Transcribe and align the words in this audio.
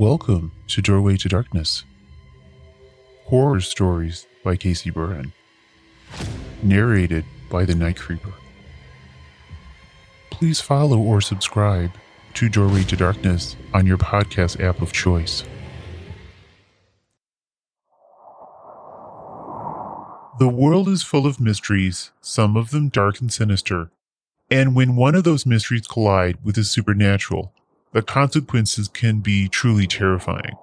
Welcome 0.00 0.52
to 0.68 0.80
Doorway 0.80 1.18
to 1.18 1.28
Darkness. 1.28 1.84
Horror 3.26 3.60
Stories 3.60 4.26
by 4.42 4.56
Casey 4.56 4.90
Burrin. 4.90 5.32
Narrated 6.62 7.26
by 7.50 7.66
The 7.66 7.74
Night 7.74 7.98
Creeper. 7.98 8.32
Please 10.30 10.58
follow 10.58 10.96
or 10.96 11.20
subscribe 11.20 11.90
to 12.32 12.48
Doorway 12.48 12.84
to 12.84 12.96
Darkness 12.96 13.56
on 13.74 13.84
your 13.84 13.98
podcast 13.98 14.58
app 14.58 14.80
of 14.80 14.90
choice. 14.90 15.44
The 20.38 20.48
world 20.48 20.88
is 20.88 21.02
full 21.02 21.26
of 21.26 21.38
mysteries, 21.38 22.10
some 22.22 22.56
of 22.56 22.70
them 22.70 22.88
dark 22.88 23.20
and 23.20 23.30
sinister. 23.30 23.90
And 24.50 24.74
when 24.74 24.96
one 24.96 25.14
of 25.14 25.24
those 25.24 25.44
mysteries 25.44 25.86
collide 25.86 26.38
with 26.42 26.54
the 26.54 26.64
supernatural, 26.64 27.52
the 27.92 28.02
consequences 28.02 28.88
can 28.88 29.20
be 29.20 29.48
truly 29.48 29.86
terrifying. 29.86 30.56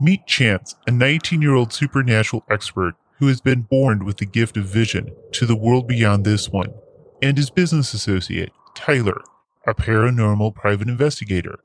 Meet 0.00 0.26
Chance, 0.26 0.74
a 0.86 0.90
19 0.90 1.40
year 1.40 1.54
old 1.54 1.72
supernatural 1.72 2.44
expert 2.50 2.94
who 3.18 3.28
has 3.28 3.40
been 3.40 3.62
born 3.62 4.04
with 4.04 4.16
the 4.16 4.26
gift 4.26 4.56
of 4.56 4.64
vision 4.64 5.14
to 5.32 5.46
the 5.46 5.56
world 5.56 5.86
beyond 5.86 6.24
this 6.24 6.48
one, 6.48 6.74
and 7.22 7.36
his 7.36 7.50
business 7.50 7.94
associate, 7.94 8.52
Tyler, 8.74 9.22
a 9.66 9.74
paranormal 9.74 10.54
private 10.54 10.88
investigator. 10.88 11.60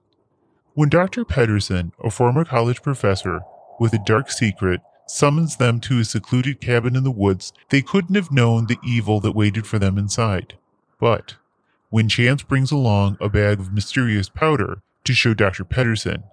When 0.74 0.90
Dr. 0.90 1.26
Pedersen, 1.26 1.92
a 2.04 2.12
former 2.12 2.46
college 2.46 2.82
professor 2.82 3.42
with 3.80 3.94
a 3.94 4.04
dark 4.06 4.32
secret, 4.32 4.82
summons 5.08 5.58
them 5.58 5.80
to 5.82 6.00
a 6.00 6.06
secluded 6.06 6.62
cabin 6.62 6.96
in 6.96 7.04
the 7.04 7.12
woods, 7.12 7.52
they 7.70 7.82
couldn't 7.82 8.16
have 8.16 8.32
known 8.32 8.68
the 8.68 8.78
evil 8.86 9.20
that 9.22 9.36
waited 9.36 9.66
for 9.66 9.80
them 9.80 9.98
inside. 9.98 10.54
But 11.00 11.36
when 11.90 12.08
Chance 12.08 12.44
brings 12.44 12.72
along 12.72 13.18
a 13.20 13.28
bag 13.28 13.60
of 13.60 13.74
mysterious 13.74 14.30
powder 14.30 14.84
to 15.10 15.16
show 15.16 15.34
Dr. 15.34 15.64
Pedersen, 15.66 16.24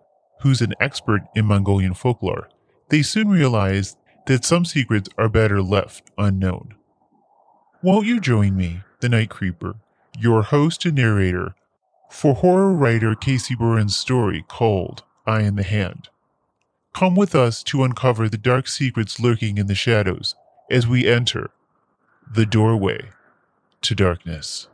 who's 0.42 0.60
an 0.60 0.74
expert 0.78 1.22
in 1.34 1.46
Mongolian 1.46 1.94
folklore, 1.94 2.50
they 2.90 3.00
soon 3.00 3.30
realize 3.30 3.96
that 4.26 4.44
some 4.44 4.66
secrets 4.66 5.08
are 5.16 5.30
better 5.30 5.62
left 5.62 6.10
unknown. 6.18 6.74
Won't 7.82 8.06
you 8.06 8.20
join 8.20 8.54
me, 8.54 8.82
the 9.00 9.08
Night 9.08 9.30
Creeper, 9.30 9.76
your 10.18 10.42
host 10.42 10.84
and 10.84 10.96
narrator, 10.96 11.54
for 12.10 12.34
horror 12.34 12.74
writer 12.74 13.14
Casey 13.14 13.54
Burrin's 13.54 13.96
story 13.96 14.44
called 14.46 15.04
Eye 15.26 15.40
in 15.40 15.56
the 15.56 15.62
Hand? 15.62 16.10
Come 16.92 17.14
with 17.14 17.34
us 17.34 17.62
to 17.62 17.82
uncover 17.82 18.28
the 18.28 18.36
dark 18.36 18.68
secrets 18.68 19.18
lurking 19.18 19.56
in 19.56 19.68
the 19.68 19.74
shadows 19.74 20.34
as 20.70 20.86
we 20.86 21.08
enter 21.08 21.48
the 22.30 22.44
doorway 22.44 23.08
to 23.80 23.94
darkness. 23.94 24.68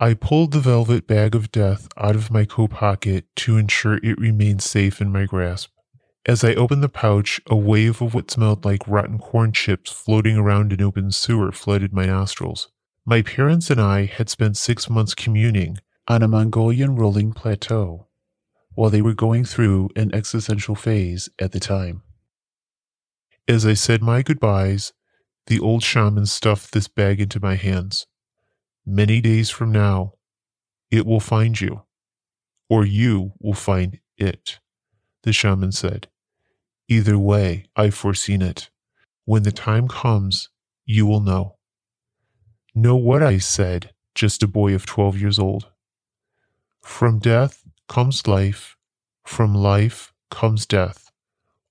I 0.00 0.14
pulled 0.14 0.52
the 0.52 0.60
velvet 0.60 1.08
bag 1.08 1.34
of 1.34 1.50
death 1.50 1.88
out 1.96 2.14
of 2.14 2.30
my 2.30 2.44
coat 2.44 2.70
pocket 2.70 3.24
to 3.36 3.56
ensure 3.56 3.96
it 3.96 4.16
remained 4.20 4.62
safe 4.62 5.00
in 5.00 5.10
my 5.10 5.24
grasp. 5.24 5.70
As 6.24 6.44
I 6.44 6.54
opened 6.54 6.84
the 6.84 6.88
pouch, 6.88 7.40
a 7.48 7.56
wave 7.56 8.00
of 8.00 8.14
what 8.14 8.30
smelled 8.30 8.64
like 8.64 8.86
rotten 8.86 9.18
corn 9.18 9.50
chips 9.50 9.90
floating 9.90 10.36
around 10.36 10.72
an 10.72 10.82
open 10.82 11.10
sewer 11.10 11.50
flooded 11.50 11.92
my 11.92 12.06
nostrils. 12.06 12.68
My 13.04 13.22
parents 13.22 13.70
and 13.70 13.80
I 13.80 14.04
had 14.04 14.28
spent 14.28 14.56
six 14.56 14.88
months 14.88 15.14
communing 15.14 15.78
on 16.06 16.22
a 16.22 16.28
Mongolian 16.28 16.94
rolling 16.94 17.32
plateau 17.32 18.06
while 18.74 18.90
they 18.90 19.02
were 19.02 19.14
going 19.14 19.44
through 19.44 19.90
an 19.96 20.14
existential 20.14 20.76
phase 20.76 21.28
at 21.40 21.50
the 21.50 21.58
time. 21.58 22.02
As 23.48 23.66
I 23.66 23.74
said 23.74 24.00
my 24.00 24.22
goodbyes, 24.22 24.92
the 25.48 25.58
old 25.58 25.82
shaman 25.82 26.26
stuffed 26.26 26.72
this 26.72 26.86
bag 26.86 27.20
into 27.20 27.40
my 27.40 27.56
hands. 27.56 28.06
Many 28.90 29.20
days 29.20 29.50
from 29.50 29.70
now, 29.70 30.14
it 30.90 31.04
will 31.04 31.20
find 31.20 31.60
you, 31.60 31.82
or 32.70 32.86
you 32.86 33.34
will 33.38 33.52
find 33.52 34.00
it, 34.16 34.60
the 35.24 35.32
shaman 35.34 35.72
said. 35.72 36.08
Either 36.88 37.18
way, 37.18 37.66
I've 37.76 37.94
foreseen 37.94 38.40
it. 38.40 38.70
When 39.26 39.42
the 39.42 39.52
time 39.52 39.88
comes, 39.88 40.48
you 40.86 41.04
will 41.04 41.20
know. 41.20 41.56
Know 42.74 42.96
what 42.96 43.22
I 43.22 43.36
said, 43.36 43.92
just 44.14 44.42
a 44.42 44.48
boy 44.48 44.74
of 44.74 44.86
12 44.86 45.20
years 45.20 45.38
old. 45.38 45.66
From 46.80 47.18
death 47.18 47.64
comes 47.90 48.26
life, 48.26 48.78
from 49.22 49.54
life 49.54 50.14
comes 50.30 50.64
death. 50.64 51.12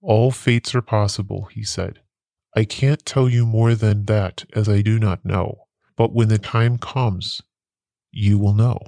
All 0.04 0.30
fates 0.30 0.76
are 0.76 0.84
possible, 0.84 1.46
he 1.46 1.64
said. 1.64 2.00
I 2.56 2.64
can't 2.64 3.04
tell 3.08 3.28
you 3.28 3.48
more 3.48 3.74
than 3.74 4.06
that, 4.06 4.46
as 4.54 4.70
I 4.70 4.84
do 4.84 5.00
not 5.00 5.26
know, 5.26 5.67
but 5.98 6.14
when 6.14 6.30
the 6.30 6.38
time 6.38 6.78
comes, 6.78 7.42
you 8.12 8.38
will 8.38 8.54
know. 8.54 8.80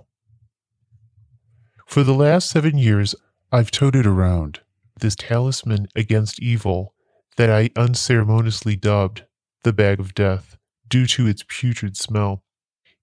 For 1.85 2.03
the 2.03 2.13
last 2.13 2.49
seven 2.49 2.77
years, 2.77 3.15
I've 3.51 3.71
toted 3.71 4.05
around 4.05 4.61
this 4.99 5.15
talisman 5.15 5.87
against 5.95 6.39
evil 6.39 6.93
that 7.35 7.49
I 7.49 7.71
unceremoniously 7.75 8.75
dubbed 8.75 9.25
the 9.63 9.73
Bag 9.73 9.99
of 9.99 10.13
Death 10.13 10.55
due 10.87 11.07
to 11.07 11.25
its 11.25 11.43
putrid 11.47 11.97
smell. 11.97 12.43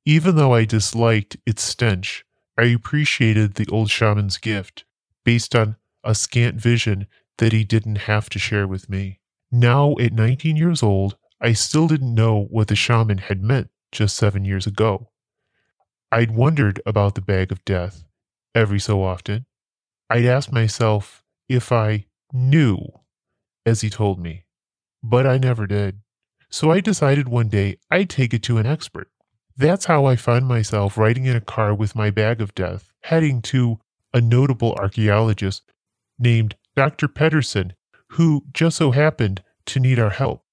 Even 0.05 0.37
though 0.37 0.55
I 0.55 0.65
disliked 0.65 1.37
its 1.44 1.62
stench, 1.62 2.25
I 2.56 2.65
appreciated 2.67 3.55
the 3.55 3.67
old 3.73 3.91
shaman's 3.91 4.38
gift 4.38 4.84
based 5.25 5.56
on 5.56 5.77
a 6.05 6.15
scant 6.15 6.61
vision 6.61 7.09
that 7.38 7.53
he 7.53 7.65
didn't 7.65 8.03
have 8.03 8.31
to 8.31 8.38
share 8.38 8.69
with 8.69 8.88
me. 8.88 9.21
Now, 9.50 9.97
at 10.00 10.12
19 10.12 10.56
years 10.56 10.83
old, 10.83 11.17
I 11.41 11.53
still 11.55 11.88
didn't 11.88 12.15
know 12.15 12.47
what 12.50 12.69
the 12.69 12.77
shaman 12.77 13.19
had 13.19 13.43
meant 13.43 13.69
just 13.96 14.16
seven 14.16 14.44
years 14.44 14.66
ago. 14.66 15.08
I'd 16.12 16.30
wondered 16.30 16.80
about 16.86 17.14
the 17.14 17.22
bag 17.22 17.50
of 17.50 17.64
death 17.64 18.04
every 18.54 18.78
so 18.78 19.02
often. 19.02 19.46
I'd 20.10 20.26
ask 20.26 20.52
myself 20.52 21.24
if 21.48 21.72
I 21.72 22.06
knew, 22.32 22.78
as 23.64 23.80
he 23.80 23.90
told 23.90 24.20
me, 24.20 24.44
but 25.02 25.26
I 25.26 25.38
never 25.38 25.66
did. 25.66 26.00
So 26.50 26.70
I 26.70 26.80
decided 26.80 27.28
one 27.28 27.48
day 27.48 27.78
I'd 27.90 28.10
take 28.10 28.32
it 28.34 28.42
to 28.44 28.58
an 28.58 28.66
expert. 28.66 29.10
That's 29.56 29.86
how 29.86 30.04
I 30.04 30.16
found 30.16 30.46
myself 30.46 30.98
riding 30.98 31.24
in 31.24 31.34
a 31.34 31.40
car 31.40 31.74
with 31.74 31.96
my 31.96 32.10
bag 32.10 32.40
of 32.40 32.54
death, 32.54 32.92
heading 33.04 33.40
to 33.42 33.78
a 34.12 34.20
notable 34.20 34.74
archaeologist 34.74 35.62
named 36.18 36.54
Dr. 36.76 37.08
Pedersen, 37.08 37.72
who 38.10 38.44
just 38.52 38.76
so 38.76 38.90
happened 38.90 39.42
to 39.66 39.80
need 39.80 39.98
our 39.98 40.10
help. 40.10 40.44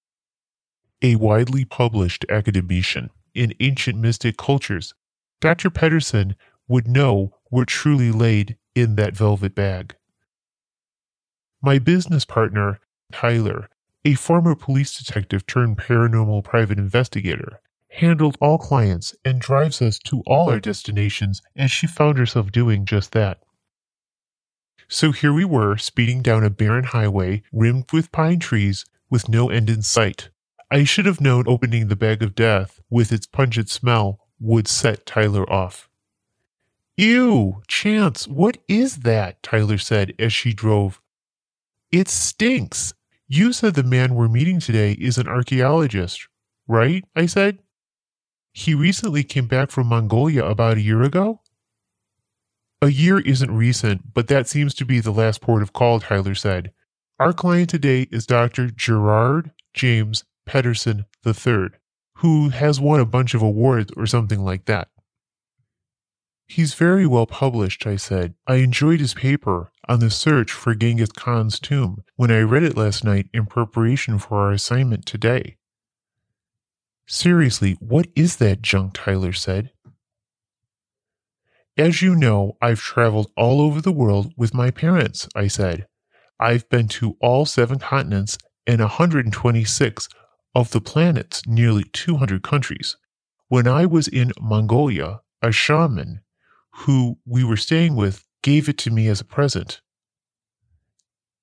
A 1.01 1.17
widely 1.17 1.65
published 1.65 2.25
academician 2.29 3.09
in 3.33 3.53
ancient 3.59 3.97
mystic 3.97 4.37
cultures, 4.37 4.93
Dr. 5.41 5.69
Pedersen 5.69 6.35
would 6.67 6.87
know 6.87 7.35
what 7.49 7.67
truly 7.67 8.11
laid 8.11 8.57
in 8.75 8.95
that 8.95 9.15
velvet 9.15 9.53
bag. 9.53 9.95
My 11.61 11.79
business 11.79 12.25
partner, 12.25 12.79
Tyler, 13.11 13.69
a 14.05 14.15
former 14.15 14.55
police 14.55 14.97
detective 14.97 15.45
turned 15.45 15.77
paranormal 15.77 16.43
private 16.43 16.77
investigator, 16.77 17.61
handled 17.89 18.37
all 18.41 18.57
clients 18.57 19.15
and 19.23 19.39
drives 19.39 19.81
us 19.81 19.99
to 19.99 20.21
all 20.25 20.49
our 20.49 20.59
destinations, 20.59 21.41
and 21.55 21.69
she 21.69 21.87
found 21.87 22.17
herself 22.17 22.51
doing 22.51 22.85
just 22.85 23.11
that. 23.11 23.41
So 24.89 25.11
here 25.11 25.31
we 25.31 25.45
were, 25.45 25.77
speeding 25.77 26.21
down 26.21 26.43
a 26.43 26.49
barren 26.49 26.83
highway 26.85 27.43
rimmed 27.51 27.91
with 27.93 28.11
pine 28.11 28.39
trees 28.39 28.85
with 29.09 29.29
no 29.29 29.49
end 29.49 29.69
in 29.69 29.81
sight. 29.81 30.29
I 30.73 30.85
should 30.85 31.05
have 31.05 31.21
known 31.21 31.43
opening 31.47 31.87
the 31.87 31.95
bag 31.95 32.23
of 32.23 32.33
death 32.33 32.81
with 32.89 33.11
its 33.11 33.27
pungent 33.27 33.69
smell 33.69 34.21
would 34.39 34.67
set 34.67 35.05
Tyler 35.05 35.47
off. 35.47 35.87
Ew, 36.97 37.61
Chance, 37.67 38.27
what 38.27 38.57
is 38.67 38.97
that? 39.01 39.43
Tyler 39.43 39.77
said 39.77 40.15
as 40.17 40.33
she 40.33 40.51
drove. 40.51 40.99
It 41.91 42.07
stinks. 42.07 42.95
You 43.27 43.53
said 43.53 43.75
the 43.75 43.83
man 43.83 44.15
we're 44.15 44.27
meeting 44.27 44.59
today 44.59 44.93
is 44.93 45.19
an 45.19 45.27
archaeologist, 45.27 46.27
right? 46.67 47.05
I 47.15 47.27
said. 47.27 47.59
He 48.51 48.73
recently 48.73 49.23
came 49.23 49.45
back 49.45 49.69
from 49.69 49.85
Mongolia 49.85 50.43
about 50.43 50.77
a 50.77 50.81
year 50.81 51.03
ago? 51.03 51.41
A 52.81 52.89
year 52.89 53.19
isn't 53.19 53.55
recent, 53.55 54.11
but 54.15 54.27
that 54.27 54.47
seems 54.47 54.73
to 54.73 54.85
be 54.85 54.99
the 54.99 55.11
last 55.11 55.39
port 55.39 55.61
of 55.61 55.71
call, 55.71 55.99
Tyler 55.99 56.33
said. 56.33 56.71
Our 57.19 57.31
client 57.31 57.69
today 57.69 58.07
is 58.09 58.25
Dr. 58.25 58.71
Gerard 58.71 59.51
James 59.75 60.23
Pedersen 60.45 61.05
III, 61.25 61.69
who 62.17 62.49
has 62.49 62.79
won 62.79 62.99
a 62.99 63.05
bunch 63.05 63.33
of 63.33 63.41
awards 63.41 63.91
or 63.95 64.05
something 64.05 64.43
like 64.43 64.65
that. 64.65 64.89
He's 66.45 66.73
very 66.73 67.07
well 67.07 67.25
published, 67.25 67.87
I 67.87 67.95
said. 67.95 68.35
I 68.45 68.55
enjoyed 68.55 68.99
his 68.99 69.13
paper 69.13 69.71
on 69.87 69.99
the 69.99 70.09
search 70.09 70.51
for 70.51 70.75
Genghis 70.75 71.11
Khan's 71.11 71.59
tomb 71.59 72.03
when 72.15 72.31
I 72.31 72.41
read 72.41 72.63
it 72.63 72.77
last 72.77 73.03
night 73.03 73.27
in 73.33 73.45
preparation 73.45 74.19
for 74.19 74.39
our 74.39 74.51
assignment 74.51 75.05
today. 75.05 75.57
Seriously, 77.07 77.75
what 77.79 78.07
is 78.15 78.37
that 78.37 78.61
junk? 78.61 78.93
Tyler 78.93 79.33
said. 79.33 79.71
As 81.77 82.01
you 82.01 82.15
know, 82.15 82.55
I've 82.61 82.79
traveled 82.79 83.31
all 83.35 83.59
over 83.59 83.81
the 83.81 83.91
world 83.91 84.33
with 84.37 84.53
my 84.53 84.69
parents, 84.69 85.27
I 85.35 85.47
said. 85.47 85.87
I've 86.39 86.69
been 86.69 86.87
to 86.89 87.17
all 87.19 87.45
seven 87.45 87.79
continents 87.79 88.37
and 88.67 88.79
126 88.79 90.07
of 90.55 90.71
the 90.71 90.81
planet's 90.81 91.45
nearly 91.47 91.83
200 91.83 92.43
countries. 92.43 92.97
When 93.47 93.67
I 93.67 93.85
was 93.85 94.07
in 94.07 94.31
Mongolia, 94.39 95.21
a 95.41 95.51
shaman 95.51 96.21
who 96.71 97.17
we 97.25 97.43
were 97.43 97.57
staying 97.57 97.95
with, 97.95 98.25
gave 98.41 98.67
it 98.67 98.77
to 98.79 98.91
me 98.91 99.07
as 99.07 99.21
a 99.21 99.25
present. 99.25 99.81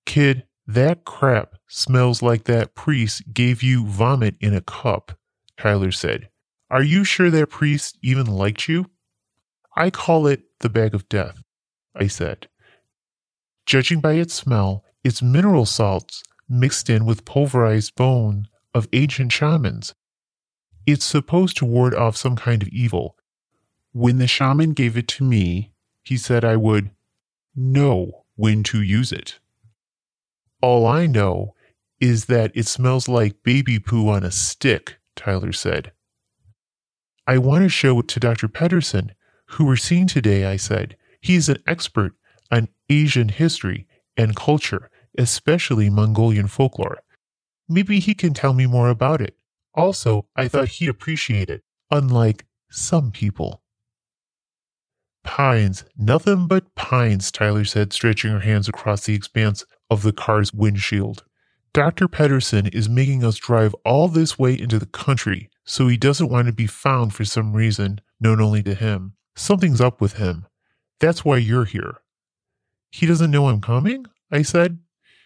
Kid, 0.07 0.45
that 0.67 1.05
crap 1.05 1.55
smells 1.69 2.23
like 2.23 2.45
that 2.45 2.75
priest 2.75 3.33
gave 3.33 3.63
you 3.63 3.87
vomit 3.87 4.37
in 4.41 4.55
a 4.55 4.61
cup, 4.61 5.19
Tyler 5.57 5.93
said. 5.93 6.29
Are 6.71 6.83
you 6.83 7.05
sure 7.05 7.31
that 7.31 7.49
priest 7.49 7.99
even 8.03 8.27
liked 8.27 8.69
you? 8.69 8.87
I 9.77 9.91
call 9.91 10.27
it 10.27 10.43
the 10.61 10.69
bag 10.69 10.95
of 10.95 11.09
death, 11.09 11.43
I 11.95 12.07
said. 12.07 12.49
Judging 13.67 14.01
by 14.01 14.13
its 14.13 14.35
smell, 14.35 14.85
it's 15.03 15.23
mineral 15.23 15.67
salts 15.67 16.23
mixed 16.49 16.91
in 16.91 17.05
with 17.07 17.25
pulverized 17.25 17.95
bone 17.95 18.47
of 18.75 18.89
ancient 18.93 19.33
shamans. 19.33 19.95
It's 20.87 21.05
supposed 21.05 21.57
to 21.59 21.65
ward 21.65 21.95
off 21.95 22.17
some 22.17 22.37
kind 22.37 22.63
of 22.63 22.69
evil. 22.69 23.17
When 23.93 24.19
the 24.19 24.27
shaman 24.27 24.73
gave 24.73 24.97
it 24.97 25.09
to 25.09 25.25
me, 25.25 25.73
he 26.03 26.17
said 26.17 26.45
I 26.45 26.57
would 26.57 26.91
know 27.55 28.25
when 28.37 28.63
to 28.65 28.81
use 28.81 29.13
it. 29.13 29.39
All 30.63 30.87
I 30.87 31.07
know 31.07 31.55
is 32.01 32.27
that 32.27 32.53
it 32.55 32.67
smells 32.67 33.09
like 33.09 33.43
baby 33.43 33.79
poo 33.79 34.09
on 34.09 34.25
a 34.25 34.31
stick, 34.31 34.99
Tyler 35.15 35.53
said. 35.53 35.93
I 37.27 37.39
want 37.39 37.63
to 37.63 37.69
show 37.69 38.01
it 38.01 38.09
to 38.09 38.21
Dr. 38.21 38.49
Pedersen, 38.49 39.13
who 39.47 39.67
we're 39.67 39.77
seeing 39.77 40.07
today, 40.07 40.47
I 40.47 40.57
said. 40.57 40.97
He 41.21 41.37
is 41.37 41.49
an 41.49 41.63
expert 41.67 42.15
on 42.51 42.69
Asian 42.89 43.29
history 43.29 43.87
and 44.17 44.35
culture, 44.35 44.91
especially 45.19 45.91
Mongolian 45.91 46.47
folklore. 46.47 46.99
Maybe 47.71 48.01
he 48.01 48.15
can 48.15 48.35
tell 48.35 48.53
me 48.53 48.67
more 48.67 48.89
about 48.89 49.21
it. 49.21 49.37
Also, 49.75 50.27
I 50.35 50.49
thought 50.49 50.69
he'd 50.69 50.89
appreciate 50.89 51.49
it, 51.49 51.63
unlike 51.89 52.45
some 52.69 53.13
people. 53.13 53.63
Pines, 55.23 55.85
nothing 55.97 56.49
but 56.49 56.75
pines, 56.75 57.31
Tyler 57.31 57.65
said, 57.65 57.93
stretching 57.93 58.33
her 58.33 58.41
hands 58.41 58.69
across 58.69 59.05
the 59.05 59.15
expanse 59.15 59.65
of 59.89 60.03
the 60.03 60.13
car's 60.13 60.53
windshield. 60.53 61.25
Dr. 61.73 62.09
Pedersen 62.09 62.67
is 62.67 62.89
making 62.89 63.23
us 63.23 63.37
drive 63.37 63.73
all 63.85 64.09
this 64.09 64.37
way 64.37 64.59
into 64.59 64.81
the 64.81 64.87
country, 64.87 65.49
so 65.65 65.87
he 65.87 65.97
doesn't 65.97 66.29
want 66.29 66.49
to 66.49 66.53
be 66.53 66.67
found 66.67 67.15
for 67.15 67.25
some 67.25 67.53
reason 67.53 68.01
known 68.19 68.41
only 68.41 68.65
to 68.65 68.75
him. 68.75 69.13
Something's 69.37 69.81
up 69.81 70.01
with 70.01 70.15
him. 70.15 70.47
That's 70.99 71.25
why 71.25 71.37
you're 71.37 71.67
here. 71.67 71.99
He 72.91 73.07
doesn't 73.07 73.31
know 73.31 73.49
I'm 73.49 73.61
coming? 73.61 74.07
I 74.33 74.43
said. 74.43 74.81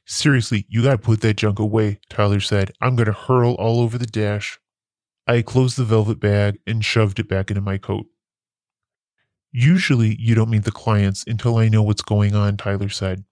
Seriously, 0.07 0.67
you 0.69 0.83
gotta 0.83 0.99
put 0.99 1.21
that 1.23 1.37
junk 1.37 1.59
away, 1.59 1.99
Tyler 2.09 2.41
said. 2.41 2.73
I'm 2.81 2.97
gonna 2.97 3.13
hurl 3.13 3.55
all 3.55 3.81
over 3.81 3.97
the 3.99 4.07
dash. 4.07 4.59
I 5.27 5.41
closed 5.43 5.79
the 5.79 5.85
velvet 5.85 6.21
bag 6.21 6.59
and 6.67 6.85
shoved 6.85 7.19
it 7.19 7.29
back 7.29 7.51
into 7.51 7.63
my 7.63 7.79
coat. 7.79 8.07
Usually, 9.51 10.17
you 10.21 10.35
don't 10.35 10.51
meet 10.51 10.65
the 10.65 10.73
clients 10.73 11.25
until 11.27 11.57
I 11.57 11.69
know 11.69 11.83
what's 11.83 12.03
going 12.03 12.35
on, 12.35 12.57
Tyler 12.57 12.89
said. 12.89 13.25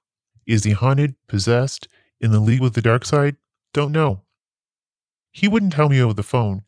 Is 0.46 0.64
he 0.64 0.70
haunted, 0.70 1.16
possessed, 1.26 1.88
in 2.20 2.30
the 2.30 2.40
league 2.40 2.62
with 2.62 2.74
the 2.74 2.80
dark 2.80 3.04
side? 3.04 3.36
Don't 3.74 3.92
know. 3.92 4.22
He 5.30 5.48
wouldn't 5.48 5.72
tell 5.72 5.88
me 5.88 6.00
over 6.00 6.14
the 6.14 6.22
phone, 6.22 6.62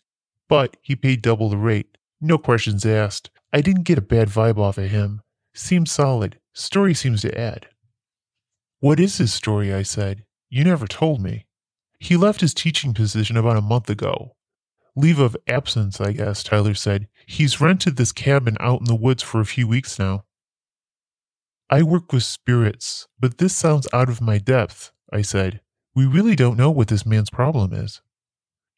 but 0.48 0.76
he 0.82 0.96
paid 0.96 1.22
double 1.22 1.48
the 1.48 1.56
rate. 1.56 1.96
No 2.20 2.36
questions 2.38 2.84
asked. 2.84 3.30
I 3.52 3.60
didn't 3.60 3.84
get 3.84 3.98
a 3.98 4.02
bad 4.02 4.28
vibe 4.28 4.58
off 4.58 4.78
of 4.78 4.90
him. 4.90 5.22
Seems 5.54 5.92
solid. 5.92 6.40
Story 6.52 6.94
seems 6.94 7.22
to 7.22 7.38
add. 7.38 7.68
What 8.84 9.00
is 9.00 9.16
his 9.16 9.32
story? 9.32 9.72
I 9.72 9.82
said. 9.82 10.26
You 10.50 10.62
never 10.62 10.86
told 10.86 11.22
me. 11.22 11.46
He 11.98 12.18
left 12.18 12.42
his 12.42 12.52
teaching 12.52 12.92
position 12.92 13.34
about 13.34 13.56
a 13.56 13.62
month 13.62 13.88
ago. 13.88 14.36
Leave 14.94 15.18
of 15.18 15.34
absence, 15.46 16.02
I 16.02 16.12
guess, 16.12 16.42
Tyler 16.42 16.74
said. 16.74 17.08
He's 17.24 17.62
rented 17.62 17.96
this 17.96 18.12
cabin 18.12 18.58
out 18.60 18.80
in 18.80 18.84
the 18.84 18.94
woods 18.94 19.22
for 19.22 19.40
a 19.40 19.46
few 19.46 19.66
weeks 19.66 19.98
now. 19.98 20.26
I 21.70 21.82
work 21.82 22.12
with 22.12 22.24
spirits, 22.24 23.08
but 23.18 23.38
this 23.38 23.56
sounds 23.56 23.88
out 23.94 24.10
of 24.10 24.20
my 24.20 24.36
depth, 24.36 24.92
I 25.10 25.22
said. 25.22 25.62
We 25.94 26.04
really 26.04 26.36
don't 26.36 26.58
know 26.58 26.70
what 26.70 26.88
this 26.88 27.06
man's 27.06 27.30
problem 27.30 27.72
is. 27.72 28.02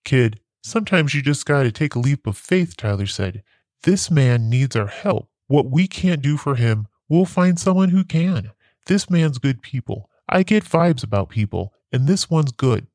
Kid, 0.05 0.39
sometimes 0.63 1.17
you 1.17 1.21
just 1.21 1.47
gotta 1.47 1.73
take 1.73 1.97
a 1.97 1.99
leap 1.99 2.29
of 2.29 2.39
faith, 2.39 2.77
Tyler 2.77 3.07
said. 3.07 3.43
This 3.83 4.09
man 4.09 4.49
needs 4.49 4.77
our 4.77 4.87
help. 4.87 5.29
What 5.49 5.69
we 5.69 5.89
can't 5.89 6.23
do 6.23 6.37
for 6.37 6.55
him, 6.55 6.87
we'll 7.09 7.25
find 7.25 7.59
someone 7.59 7.89
who 7.89 8.05
can. 8.05 8.53
This 8.87 9.11
man's 9.11 9.39
good 9.39 9.63
people. 9.63 10.09
I 10.29 10.43
get 10.43 10.65
vibes 10.65 11.05
about 11.05 11.29
people, 11.29 11.73
and 11.93 12.07
this 12.07 12.31
one's 12.31 12.53
good. 12.53 12.87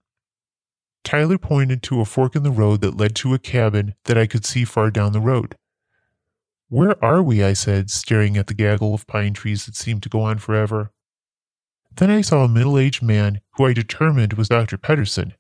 Tyler 1.04 1.38
pointed 1.38 1.82
to 1.84 2.02
a 2.02 2.06
fork 2.06 2.36
in 2.36 2.44
the 2.44 2.52
road 2.52 2.82
that 2.82 2.98
led 2.98 3.16
to 3.16 3.34
a 3.34 3.40
cabin 3.40 3.96
that 4.06 4.18
I 4.18 4.28
could 4.28 4.46
see 4.46 4.66
far 4.66 4.92
down 4.92 5.14
the 5.14 5.20
road. 5.20 5.56
Where 6.70 7.04
are 7.04 7.22
we? 7.22 7.44
I 7.44 7.54
said, 7.54 7.90
staring 7.90 8.38
at 8.38 8.48
the 8.48 8.54
gaggle 8.54 8.94
of 8.94 9.08
pine 9.08 9.34
trees 9.34 9.66
that 9.66 9.76
seemed 9.76 10.04
to 10.04 10.10
go 10.10 10.22
on 10.22 10.38
forever. 10.38 10.92
Then 11.94 12.10
I 12.10 12.22
saw 12.22 12.46
a 12.46 12.48
middle 12.48 12.78
aged 12.78 13.04
man 13.04 13.42
who 13.58 13.66
I 13.66 13.74
determined 13.74 14.34
was 14.34 14.48
Dr. 14.48 14.78
Pedersen. 14.78 15.34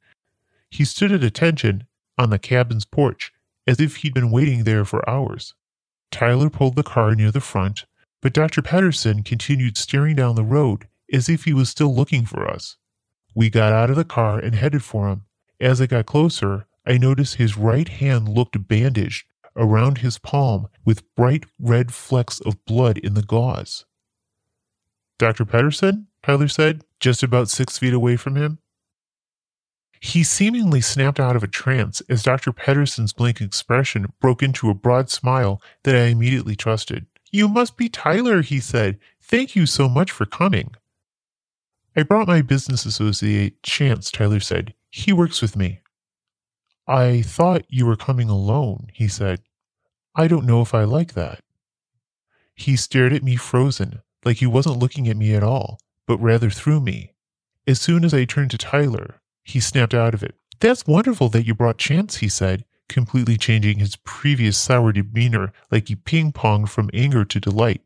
He 0.69 0.83
stood 0.83 1.11
at 1.11 1.23
attention 1.23 1.85
on 2.17 2.29
the 2.29 2.39
cabin's 2.39 2.83
porch, 2.83 3.31
as 3.65 3.79
if 3.79 3.97
he'd 3.97 4.13
been 4.13 4.31
waiting 4.31 4.65
there 4.65 4.83
for 4.83 5.07
hours. 5.09 5.53
Tyler 6.11 6.49
pulled 6.49 6.75
the 6.75 6.83
car 6.83 7.15
near 7.15 7.31
the 7.31 7.39
front, 7.39 7.85
but 8.21 8.33
Dr. 8.33 8.61
Pedersen 8.61 9.23
continued 9.23 9.77
staring 9.77 10.15
down 10.15 10.35
the 10.35 10.43
road 10.43 10.87
as 11.11 11.27
if 11.27 11.43
he 11.43 11.53
was 11.53 11.69
still 11.69 11.93
looking 11.93 12.25
for 12.25 12.47
us. 12.47 12.77
We 13.35 13.49
got 13.49 13.73
out 13.73 13.89
of 13.89 13.95
the 13.95 14.05
car 14.05 14.39
and 14.39 14.55
headed 14.55 14.83
for 14.83 15.09
him. 15.09 15.23
As 15.59 15.81
I 15.81 15.85
got 15.85 16.05
closer, 16.05 16.67
I 16.85 16.97
noticed 16.97 17.35
his 17.35 17.57
right 17.57 17.87
hand 17.87 18.29
looked 18.29 18.67
bandaged 18.67 19.25
around 19.55 19.99
his 19.99 20.17
palm 20.17 20.67
with 20.85 21.03
bright 21.15 21.45
red 21.59 21.93
flecks 21.93 22.39
of 22.39 22.63
blood 22.65 22.97
in 22.97 23.13
the 23.13 23.21
gauze. 23.21 23.85
Dr. 25.19 25.45
Pedersen? 25.45 26.07
Tyler 26.23 26.47
said, 26.47 26.83
just 26.99 27.23
about 27.23 27.49
six 27.49 27.77
feet 27.77 27.93
away 27.93 28.15
from 28.15 28.35
him. 28.35 28.59
He 29.99 30.23
seemingly 30.23 30.81
snapped 30.81 31.19
out 31.19 31.35
of 31.35 31.43
a 31.43 31.47
trance 31.47 32.01
as 32.09 32.23
Dr. 32.23 32.51
Pedersen's 32.51 33.13
blank 33.13 33.39
expression 33.39 34.07
broke 34.19 34.41
into 34.41 34.69
a 34.69 34.73
broad 34.73 35.11
smile 35.11 35.61
that 35.83 35.95
I 35.95 36.05
immediately 36.05 36.55
trusted. 36.55 37.05
You 37.31 37.47
must 37.47 37.77
be 37.77 37.87
Tyler, 37.87 38.41
he 38.41 38.59
said. 38.59 38.99
Thank 39.21 39.55
you 39.55 39.65
so 39.65 39.87
much 39.87 40.11
for 40.11 40.25
coming. 40.25 40.75
I 41.95 42.03
brought 42.03 42.27
my 42.27 42.41
business 42.41 42.85
associate, 42.85 43.63
Chance, 43.63 44.11
Tyler 44.11 44.41
said. 44.41 44.73
He 44.89 45.13
works 45.13 45.41
with 45.41 45.55
me. 45.55 45.79
I 46.87 47.21
thought 47.21 47.63
you 47.69 47.85
were 47.85 47.95
coming 47.95 48.29
alone, 48.29 48.87
he 48.93 49.07
said. 49.07 49.41
I 50.13 50.27
don't 50.27 50.45
know 50.45 50.61
if 50.61 50.73
I 50.73 50.83
like 50.83 51.13
that. 51.13 51.41
He 52.53 52.75
stared 52.75 53.13
at 53.13 53.23
me 53.23 53.37
frozen, 53.37 54.01
like 54.25 54.37
he 54.37 54.45
wasn't 54.45 54.79
looking 54.79 55.07
at 55.07 55.15
me 55.15 55.33
at 55.33 55.43
all, 55.43 55.79
but 56.05 56.17
rather 56.17 56.49
through 56.49 56.81
me. 56.81 57.13
As 57.65 57.79
soon 57.79 58.03
as 58.03 58.13
I 58.13 58.25
turned 58.25 58.51
to 58.51 58.57
Tyler, 58.57 59.21
he 59.43 59.61
snapped 59.61 59.93
out 59.93 60.13
of 60.13 60.21
it. 60.21 60.35
That's 60.59 60.85
wonderful 60.85 61.29
that 61.29 61.45
you 61.45 61.55
brought 61.55 61.77
Chance, 61.77 62.17
he 62.17 62.27
said, 62.27 62.65
completely 62.91 63.37
changing 63.37 63.79
his 63.79 63.95
previous 63.95 64.57
sour 64.57 64.91
demeanor 64.91 65.51
like 65.71 65.87
he 65.87 65.95
ping 65.95 66.31
ponged 66.31 66.69
from 66.69 66.89
anger 66.93 67.25
to 67.25 67.39
delight. 67.39 67.81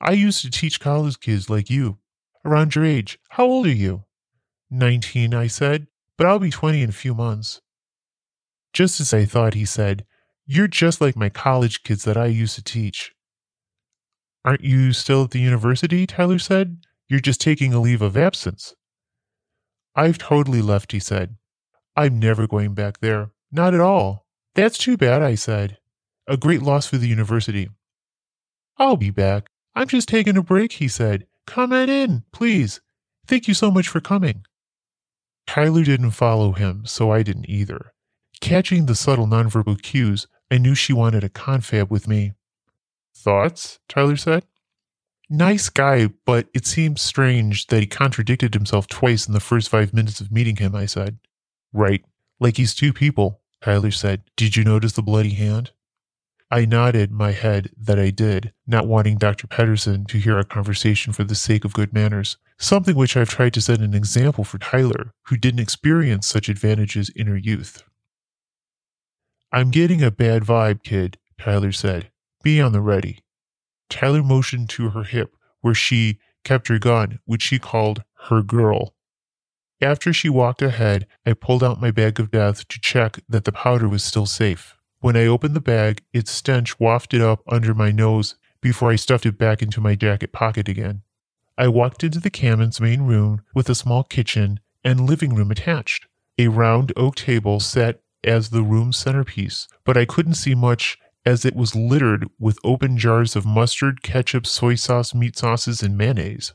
I 0.00 0.12
used 0.12 0.42
to 0.42 0.50
teach 0.50 0.80
college 0.80 1.18
kids 1.18 1.50
like 1.50 1.70
you, 1.70 1.98
around 2.44 2.74
your 2.74 2.84
age. 2.84 3.18
How 3.30 3.44
old 3.44 3.66
are 3.66 3.70
you? 3.70 4.04
Nineteen, 4.70 5.34
I 5.34 5.46
said, 5.46 5.86
but 6.16 6.26
I'll 6.26 6.38
be 6.38 6.50
twenty 6.50 6.82
in 6.82 6.90
a 6.90 6.92
few 6.92 7.14
months. 7.14 7.60
Just 8.72 9.00
as 9.00 9.14
I 9.14 9.24
thought, 9.24 9.54
he 9.54 9.64
said, 9.64 10.04
You're 10.46 10.68
just 10.68 11.00
like 11.00 11.16
my 11.16 11.28
college 11.28 11.82
kids 11.82 12.04
that 12.04 12.16
I 12.16 12.26
used 12.26 12.54
to 12.56 12.62
teach. 12.62 13.14
Aren't 14.44 14.64
you 14.64 14.92
still 14.92 15.24
at 15.24 15.30
the 15.30 15.40
university? 15.40 16.06
Tyler 16.06 16.38
said. 16.38 16.84
You're 17.08 17.20
just 17.20 17.40
taking 17.40 17.72
a 17.72 17.80
leave 17.80 18.02
of 18.02 18.16
absence. 18.16 18.74
I've 19.94 20.18
totally 20.18 20.62
left, 20.62 20.92
he 20.92 20.98
said. 20.98 21.36
I'm 21.96 22.18
never 22.18 22.46
going 22.46 22.74
back 22.74 23.00
there. 23.00 23.30
Not 23.54 23.72
at 23.72 23.80
all. 23.80 24.26
That's 24.56 24.76
too 24.76 24.96
bad, 24.96 25.22
I 25.22 25.36
said. 25.36 25.78
A 26.26 26.36
great 26.36 26.60
loss 26.60 26.88
for 26.88 26.98
the 26.98 27.06
university. 27.06 27.70
I'll 28.78 28.96
be 28.96 29.10
back. 29.10 29.48
I'm 29.76 29.86
just 29.86 30.08
taking 30.08 30.36
a 30.36 30.42
break, 30.42 30.72
he 30.72 30.88
said. 30.88 31.28
Come 31.46 31.72
on 31.72 31.88
in, 31.88 32.24
please. 32.32 32.80
Thank 33.28 33.46
you 33.46 33.54
so 33.54 33.70
much 33.70 33.86
for 33.86 34.00
coming. 34.00 34.44
Tyler 35.46 35.84
didn't 35.84 36.10
follow 36.10 36.50
him, 36.50 36.84
so 36.84 37.12
I 37.12 37.22
didn't 37.22 37.48
either. 37.48 37.92
Catching 38.40 38.86
the 38.86 38.96
subtle 38.96 39.28
nonverbal 39.28 39.80
cues, 39.80 40.26
I 40.50 40.58
knew 40.58 40.74
she 40.74 40.92
wanted 40.92 41.22
a 41.22 41.28
confab 41.28 41.92
with 41.92 42.08
me. 42.08 42.32
Thoughts? 43.14 43.78
Tyler 43.88 44.16
said. 44.16 44.44
Nice 45.30 45.68
guy, 45.68 46.08
but 46.26 46.48
it 46.54 46.66
seems 46.66 47.02
strange 47.02 47.68
that 47.68 47.80
he 47.80 47.86
contradicted 47.86 48.52
himself 48.52 48.88
twice 48.88 49.28
in 49.28 49.32
the 49.32 49.38
first 49.38 49.68
five 49.68 49.94
minutes 49.94 50.20
of 50.20 50.32
meeting 50.32 50.56
him, 50.56 50.74
I 50.74 50.86
said. 50.86 51.18
Right. 51.72 52.04
Like 52.40 52.56
he's 52.56 52.74
two 52.74 52.92
people, 52.92 53.40
Tyler 53.64 53.90
said. 53.90 54.22
Did 54.36 54.56
you 54.56 54.62
notice 54.62 54.92
the 54.92 55.00
bloody 55.00 55.32
hand? 55.32 55.70
I 56.50 56.66
nodded 56.66 57.10
my 57.10 57.32
head 57.32 57.70
that 57.78 57.98
I 57.98 58.10
did, 58.10 58.52
not 58.66 58.86
wanting 58.86 59.16
Dr. 59.16 59.46
Pedersen 59.46 60.04
to 60.04 60.18
hear 60.18 60.36
our 60.36 60.44
conversation 60.44 61.14
for 61.14 61.24
the 61.24 61.34
sake 61.34 61.64
of 61.64 61.72
good 61.72 61.94
manners, 61.94 62.36
something 62.58 62.94
which 62.94 63.16
I've 63.16 63.30
tried 63.30 63.54
to 63.54 63.62
set 63.62 63.80
an 63.80 63.94
example 63.94 64.44
for 64.44 64.58
Tyler, 64.58 65.14
who 65.28 65.38
didn't 65.38 65.60
experience 65.60 66.26
such 66.26 66.50
advantages 66.50 67.08
in 67.08 67.26
her 67.26 67.38
youth. 67.38 67.82
I'm 69.50 69.70
getting 69.70 70.02
a 70.02 70.10
bad 70.10 70.42
vibe, 70.42 70.82
kid, 70.82 71.16
Tyler 71.40 71.72
said. 71.72 72.10
Be 72.42 72.60
on 72.60 72.72
the 72.72 72.82
ready. 72.82 73.20
Tyler 73.88 74.22
motioned 74.22 74.68
to 74.70 74.90
her 74.90 75.04
hip 75.04 75.36
where 75.62 75.74
she 75.74 76.18
kept 76.44 76.68
her 76.68 76.78
gun, 76.78 77.18
which 77.24 77.40
she 77.40 77.58
called 77.58 78.04
her 78.28 78.42
girl. 78.42 78.93
After 79.80 80.12
she 80.12 80.28
walked 80.28 80.62
ahead, 80.62 81.06
I 81.26 81.32
pulled 81.32 81.64
out 81.64 81.80
my 81.80 81.90
bag 81.90 82.20
of 82.20 82.30
death 82.30 82.66
to 82.68 82.80
check 82.80 83.20
that 83.28 83.44
the 83.44 83.52
powder 83.52 83.88
was 83.88 84.04
still 84.04 84.26
safe. 84.26 84.76
When 85.00 85.16
I 85.16 85.26
opened 85.26 85.54
the 85.54 85.60
bag, 85.60 86.02
its 86.12 86.30
stench 86.30 86.80
wafted 86.80 87.20
up 87.20 87.42
under 87.46 87.74
my 87.74 87.90
nose 87.90 88.36
before 88.62 88.90
I 88.90 88.96
stuffed 88.96 89.26
it 89.26 89.36
back 89.36 89.60
into 89.60 89.80
my 89.80 89.94
jacket 89.94 90.32
pocket 90.32 90.68
again. 90.68 91.02
I 91.58 91.68
walked 91.68 92.02
into 92.02 92.18
the 92.18 92.30
Camen's 92.30 92.80
main 92.80 93.02
room 93.02 93.42
with 93.54 93.68
a 93.68 93.74
small 93.74 94.02
kitchen 94.02 94.60
and 94.82 95.08
living 95.08 95.34
room 95.34 95.50
attached. 95.50 96.06
A 96.38 96.48
round 96.48 96.92
oak 96.96 97.16
table 97.16 97.60
sat 97.60 98.00
as 98.24 98.50
the 98.50 98.62
room's 98.62 98.96
centerpiece, 98.96 99.68
but 99.84 99.96
I 99.96 100.04
couldn't 100.04 100.34
see 100.34 100.54
much 100.54 100.98
as 101.26 101.44
it 101.44 101.54
was 101.54 101.76
littered 101.76 102.28
with 102.38 102.58
open 102.64 102.98
jars 102.98 103.36
of 103.36 103.46
mustard, 103.46 104.02
ketchup, 104.02 104.46
soy 104.46 104.74
sauce, 104.74 105.14
meat 105.14 105.36
sauces, 105.36 105.82
and 105.82 105.96
mayonnaise. 105.96 106.52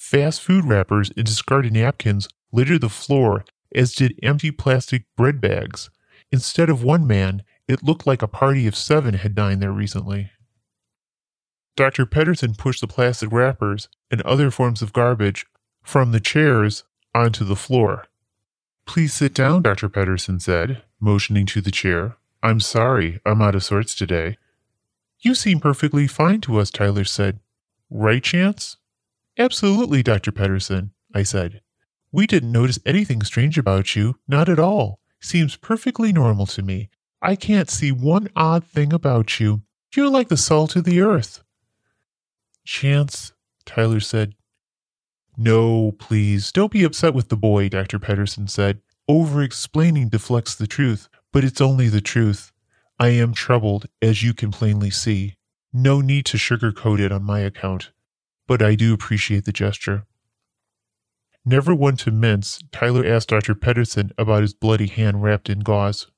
Fast 0.00 0.40
food 0.40 0.64
wrappers 0.64 1.10
and 1.14 1.26
discarded 1.26 1.74
napkins 1.74 2.26
littered 2.52 2.80
the 2.80 2.88
floor, 2.88 3.44
as 3.72 3.94
did 3.94 4.18
empty 4.22 4.50
plastic 4.50 5.04
bread 5.14 5.42
bags. 5.42 5.90
Instead 6.32 6.70
of 6.70 6.82
one 6.82 7.06
man, 7.06 7.44
it 7.68 7.84
looked 7.84 8.06
like 8.06 8.22
a 8.22 8.26
party 8.26 8.66
of 8.66 8.74
seven 8.74 9.14
had 9.14 9.34
dined 9.34 9.62
there 9.62 9.70
recently. 9.70 10.30
Dr. 11.76 12.06
Pedersen 12.06 12.54
pushed 12.54 12.80
the 12.80 12.86
plastic 12.86 13.30
wrappers 13.30 13.88
and 14.10 14.22
other 14.22 14.50
forms 14.50 14.80
of 14.80 14.94
garbage 14.94 15.44
from 15.82 16.12
the 16.12 16.18
chairs 16.18 16.82
onto 17.14 17.44
the 17.44 17.54
floor. 17.54 18.06
Please 18.86 19.12
sit 19.12 19.34
down, 19.34 19.62
Dr. 19.62 19.90
Pedersen 19.90 20.40
said, 20.40 20.82
motioning 20.98 21.44
to 21.46 21.60
the 21.60 21.70
chair. 21.70 22.16
I'm 22.42 22.58
sorry, 22.58 23.20
I'm 23.26 23.42
out 23.42 23.54
of 23.54 23.62
sorts 23.62 23.94
today. 23.94 24.38
You 25.20 25.34
seem 25.34 25.60
perfectly 25.60 26.06
fine 26.06 26.40
to 26.40 26.58
us, 26.58 26.70
Tyler 26.70 27.04
said. 27.04 27.38
Right, 27.90 28.22
Chance? 28.24 28.78
Absolutely, 29.38 30.02
Dr. 30.02 30.32
Pedersen, 30.32 30.92
I 31.14 31.22
said. 31.22 31.60
We 32.12 32.26
didn't 32.26 32.52
notice 32.52 32.78
anything 32.84 33.22
strange 33.22 33.56
about 33.58 33.94
you, 33.94 34.16
not 34.26 34.48
at 34.48 34.58
all. 34.58 35.00
Seems 35.20 35.56
perfectly 35.56 36.12
normal 36.12 36.46
to 36.46 36.62
me. 36.62 36.90
I 37.22 37.36
can't 37.36 37.70
see 37.70 37.92
one 37.92 38.28
odd 38.34 38.64
thing 38.64 38.92
about 38.92 39.38
you. 39.38 39.62
You're 39.94 40.10
like 40.10 40.28
the 40.28 40.36
salt 40.36 40.76
of 40.76 40.84
the 40.84 41.00
earth. 41.00 41.42
Chance, 42.64 43.32
Tyler 43.64 44.00
said. 44.00 44.34
No, 45.36 45.92
please, 45.92 46.52
don't 46.52 46.72
be 46.72 46.84
upset 46.84 47.14
with 47.14 47.28
the 47.28 47.36
boy, 47.36 47.68
Dr. 47.68 47.98
Pedersen 47.98 48.48
said. 48.48 48.80
Over 49.08 49.42
explaining 49.42 50.08
deflects 50.08 50.54
the 50.54 50.66
truth 50.66 51.08
but 51.32 51.44
it's 51.44 51.60
only 51.60 51.88
the 51.88 52.00
truth. 52.00 52.52
I 52.98 53.08
am 53.08 53.32
troubled, 53.32 53.86
as 54.02 54.22
you 54.22 54.34
can 54.34 54.50
plainly 54.50 54.90
see. 54.90 55.36
No 55.72 56.00
need 56.00 56.26
to 56.26 56.36
sugarcoat 56.36 56.98
it 56.98 57.12
on 57.12 57.22
my 57.22 57.40
account, 57.40 57.92
but 58.50 58.60
I 58.60 58.74
do 58.74 58.92
appreciate 58.92 59.44
the 59.44 59.52
gesture. 59.52 60.06
Never 61.44 61.72
one 61.72 61.96
to 61.98 62.10
mince, 62.10 62.58
Tyler 62.72 63.06
asked 63.06 63.28
Dr. 63.28 63.54
Pedersen 63.54 64.10
about 64.18 64.42
his 64.42 64.54
bloody 64.54 64.88
hand 64.88 65.22
wrapped 65.22 65.48
in 65.48 65.60
gauze. 65.60 66.08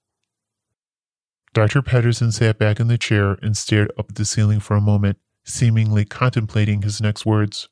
Dr. 1.52 1.82
Pedersen 1.82 2.32
sat 2.32 2.58
back 2.58 2.80
in 2.80 2.88
the 2.88 2.96
chair 2.96 3.36
and 3.42 3.54
stared 3.54 3.92
up 3.98 4.06
at 4.08 4.14
the 4.14 4.24
ceiling 4.24 4.60
for 4.60 4.74
a 4.74 4.80
moment, 4.80 5.18
seemingly 5.44 6.06
contemplating 6.06 6.80
his 6.80 7.02
next 7.02 7.26
words. 7.26 7.68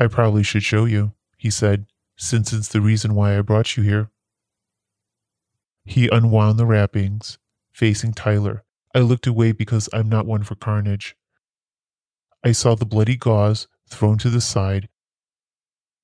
I 0.00 0.08
probably 0.08 0.42
should 0.42 0.64
show 0.64 0.84
you, 0.84 1.12
he 1.38 1.48
said, 1.48 1.86
since 2.16 2.52
it's 2.52 2.66
the 2.66 2.80
reason 2.80 3.14
why 3.14 3.38
I 3.38 3.42
brought 3.42 3.76
you 3.76 3.84
here. 3.84 4.10
He 5.84 6.08
unwound 6.08 6.58
the 6.58 6.66
wrappings, 6.66 7.38
facing 7.70 8.14
Tyler. 8.14 8.64
I 8.96 8.98
looked 8.98 9.28
away 9.28 9.52
because 9.52 9.88
I'm 9.92 10.08
not 10.08 10.26
one 10.26 10.42
for 10.42 10.56
carnage. 10.56 11.14
I 12.46 12.52
saw 12.52 12.76
the 12.76 12.86
bloody 12.86 13.16
gauze 13.16 13.66
thrown 13.90 14.18
to 14.18 14.30
the 14.30 14.40
side. 14.40 14.88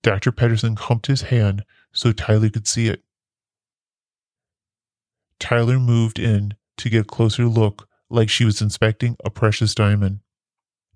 Dr. 0.03 0.33
Pedersen 0.33 0.75
humped 0.75 1.07
his 1.07 1.23
hand 1.23 1.63
so 1.93 2.11
Tyler 2.11 2.51
could 2.51 2.67
see 2.67 2.89
it. 2.89 3.05
Tyler 5.39 5.79
moved 5.79 6.19
in 6.19 6.55
to 6.79 6.91
get 6.91 7.03
a 7.03 7.05
closer 7.05 7.45
look, 7.45 7.89
like 8.11 8.29
she 8.29 8.45
was 8.45 8.61
inspecting 8.61 9.17
a 9.25 9.31
precious 9.31 9.73
diamond. 9.73 10.19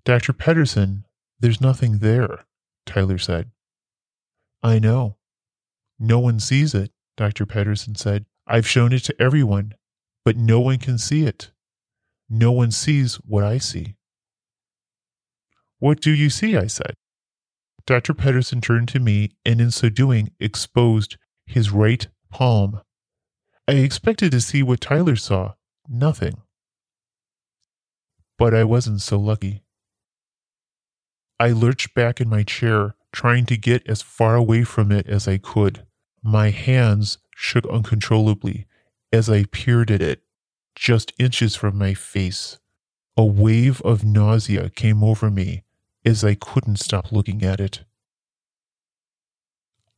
Dr. 0.03 0.33
Pedersen, 0.33 1.05
there's 1.39 1.61
nothing 1.61 1.99
there, 1.99 2.43
Tyler 2.85 3.17
said. 3.17 3.49
I 4.61 4.79
know. 4.79 5.15
No 5.97 6.19
one 6.19 6.41
sees 6.41 6.73
it, 6.73 6.91
Dr. 7.15 7.45
Pedersen 7.45 7.95
said. 7.95 8.25
I've 8.45 8.67
shown 8.67 8.91
it 8.91 9.05
to 9.05 9.15
everyone, 9.17 9.75
but 10.25 10.35
no 10.35 10.59
one 10.59 10.79
can 10.79 10.97
see 10.97 11.23
it. 11.23 11.51
No 12.29 12.51
one 12.51 12.71
sees 12.71 13.15
what 13.15 13.45
I 13.45 13.59
see. 13.59 13.96
What 15.79 16.01
do 16.01 16.11
you 16.11 16.29
see? 16.29 16.57
I 16.57 16.67
said. 16.67 16.93
Dr. 17.85 18.13
Pedersen 18.13 18.61
turned 18.61 18.89
to 18.89 18.99
me 18.99 19.31
and, 19.45 19.61
in 19.61 19.71
so 19.71 19.89
doing, 19.89 20.31
exposed 20.39 21.17
his 21.45 21.71
right 21.71 22.07
palm. 22.29 22.81
I 23.67 23.73
expected 23.73 24.31
to 24.31 24.41
see 24.41 24.63
what 24.63 24.81
Tyler 24.81 25.15
saw 25.15 25.53
nothing. 25.87 26.41
But 28.37 28.53
I 28.53 28.63
wasn't 28.63 29.01
so 29.01 29.17
lucky. 29.17 29.61
I 31.39 31.51
lurched 31.51 31.93
back 31.93 32.19
in 32.19 32.27
my 32.27 32.43
chair, 32.43 32.95
trying 33.13 33.45
to 33.45 33.57
get 33.57 33.87
as 33.87 34.01
far 34.01 34.35
away 34.35 34.63
from 34.63 34.91
it 34.91 35.07
as 35.07 35.27
I 35.27 35.37
could. 35.37 35.85
My 36.23 36.49
hands 36.49 37.19
shook 37.35 37.65
uncontrollably 37.67 38.65
as 39.13 39.29
I 39.29 39.45
peered 39.45 39.91
at 39.91 40.01
it, 40.01 40.23
just 40.75 41.13
inches 41.19 41.55
from 41.55 41.77
my 41.77 41.93
face. 41.93 42.59
A 43.15 43.25
wave 43.25 43.81
of 43.81 44.03
nausea 44.03 44.69
came 44.69 45.03
over 45.03 45.29
me 45.31 45.63
as 46.05 46.23
I 46.23 46.35
couldn't 46.35 46.77
stop 46.77 47.11
looking 47.11 47.43
at 47.43 47.59
it. 47.59 47.83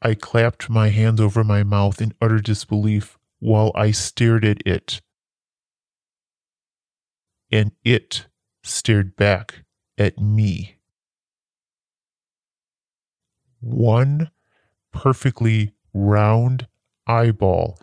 I 0.01 0.13
clapped 0.15 0.69
my 0.69 0.89
hands 0.89 1.19
over 1.19 1.43
my 1.43 1.63
mouth 1.63 2.01
in 2.01 2.13
utter 2.21 2.39
disbelief 2.39 3.17
while 3.39 3.71
I 3.75 3.91
stared 3.91 4.45
at 4.45 4.65
it. 4.65 5.01
And 7.51 7.71
it 7.83 8.27
stared 8.63 9.15
back 9.15 9.63
at 9.97 10.17
me. 10.19 10.77
One 13.59 14.31
perfectly 14.93 15.73
round 15.93 16.67
eyeball 17.07 17.79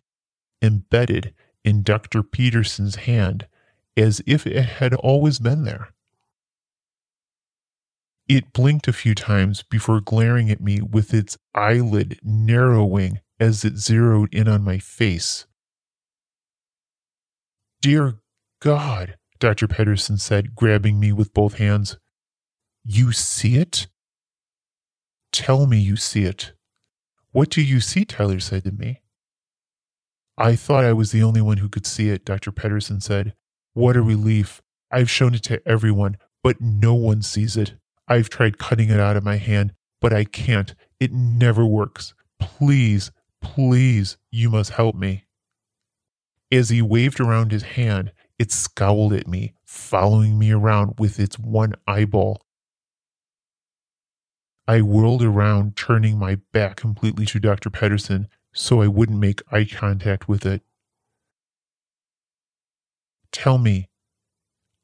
embedded 0.62 1.34
in 1.64 1.82
Dr. 1.82 2.22
Pedersen's 2.22 2.96
hand 2.96 3.46
as 3.96 4.22
if 4.26 4.46
it 4.46 4.56
had 4.64 4.94
always 4.94 5.38
been 5.38 5.64
there. 5.64 5.92
It 8.28 8.52
blinked 8.52 8.88
a 8.88 8.92
few 8.92 9.14
times 9.14 9.62
before 9.62 10.00
glaring 10.00 10.50
at 10.50 10.60
me 10.60 10.80
with 10.80 11.14
its 11.14 11.38
eyelid 11.54 12.18
narrowing 12.24 13.20
as 13.38 13.64
it 13.64 13.76
zeroed 13.76 14.34
in 14.34 14.48
on 14.48 14.64
my 14.64 14.78
face. 14.78 15.46
Dear 17.80 18.18
God, 18.60 19.16
Dr. 19.38 19.68
Pedersen 19.68 20.18
said, 20.18 20.56
grabbing 20.56 20.98
me 20.98 21.12
with 21.12 21.32
both 21.32 21.58
hands. 21.58 21.98
You 22.82 23.12
see 23.12 23.56
it? 23.56 23.86
Tell 25.30 25.66
me 25.66 25.78
you 25.78 25.96
see 25.96 26.24
it. 26.24 26.52
What 27.30 27.50
do 27.50 27.62
you 27.62 27.80
see? 27.80 28.04
Tyler 28.04 28.40
said 28.40 28.64
to 28.64 28.72
me. 28.72 29.02
I 30.38 30.56
thought 30.56 30.84
I 30.84 30.92
was 30.92 31.12
the 31.12 31.22
only 31.22 31.40
one 31.40 31.58
who 31.58 31.68
could 31.68 31.86
see 31.86 32.08
it, 32.08 32.24
Dr. 32.24 32.50
Pedersen 32.50 33.00
said. 33.00 33.34
What 33.74 33.96
a 33.96 34.02
relief. 34.02 34.62
I've 34.90 35.10
shown 35.10 35.34
it 35.34 35.42
to 35.44 35.66
everyone, 35.68 36.16
but 36.42 36.60
no 36.60 36.94
one 36.94 37.22
sees 37.22 37.56
it. 37.56 37.74
I've 38.08 38.28
tried 38.28 38.58
cutting 38.58 38.90
it 38.90 39.00
out 39.00 39.16
of 39.16 39.24
my 39.24 39.36
hand, 39.36 39.72
but 40.00 40.12
I 40.12 40.24
can't. 40.24 40.74
It 41.00 41.12
never 41.12 41.64
works. 41.66 42.14
Please, 42.38 43.10
please, 43.40 44.16
you 44.30 44.50
must 44.50 44.72
help 44.72 44.94
me. 44.94 45.24
As 46.52 46.68
he 46.68 46.80
waved 46.80 47.20
around 47.20 47.50
his 47.50 47.62
hand, 47.62 48.12
it 48.38 48.52
scowled 48.52 49.12
at 49.12 49.26
me, 49.26 49.54
following 49.64 50.38
me 50.38 50.52
around 50.52 50.94
with 50.98 51.18
its 51.18 51.38
one 51.38 51.74
eyeball 51.86 52.40
I 54.68 54.80
whirled 54.80 55.22
around, 55.22 55.76
turning 55.76 56.18
my 56.18 56.38
back 56.52 56.76
completely 56.76 57.24
to 57.26 57.38
Dr. 57.38 57.70
Pedersen 57.70 58.28
so 58.52 58.82
I 58.82 58.88
wouldn't 58.88 59.18
make 59.18 59.42
eye 59.52 59.64
contact 59.64 60.28
with 60.28 60.44
it. 60.44 60.62
Tell 63.30 63.58
me, 63.58 63.88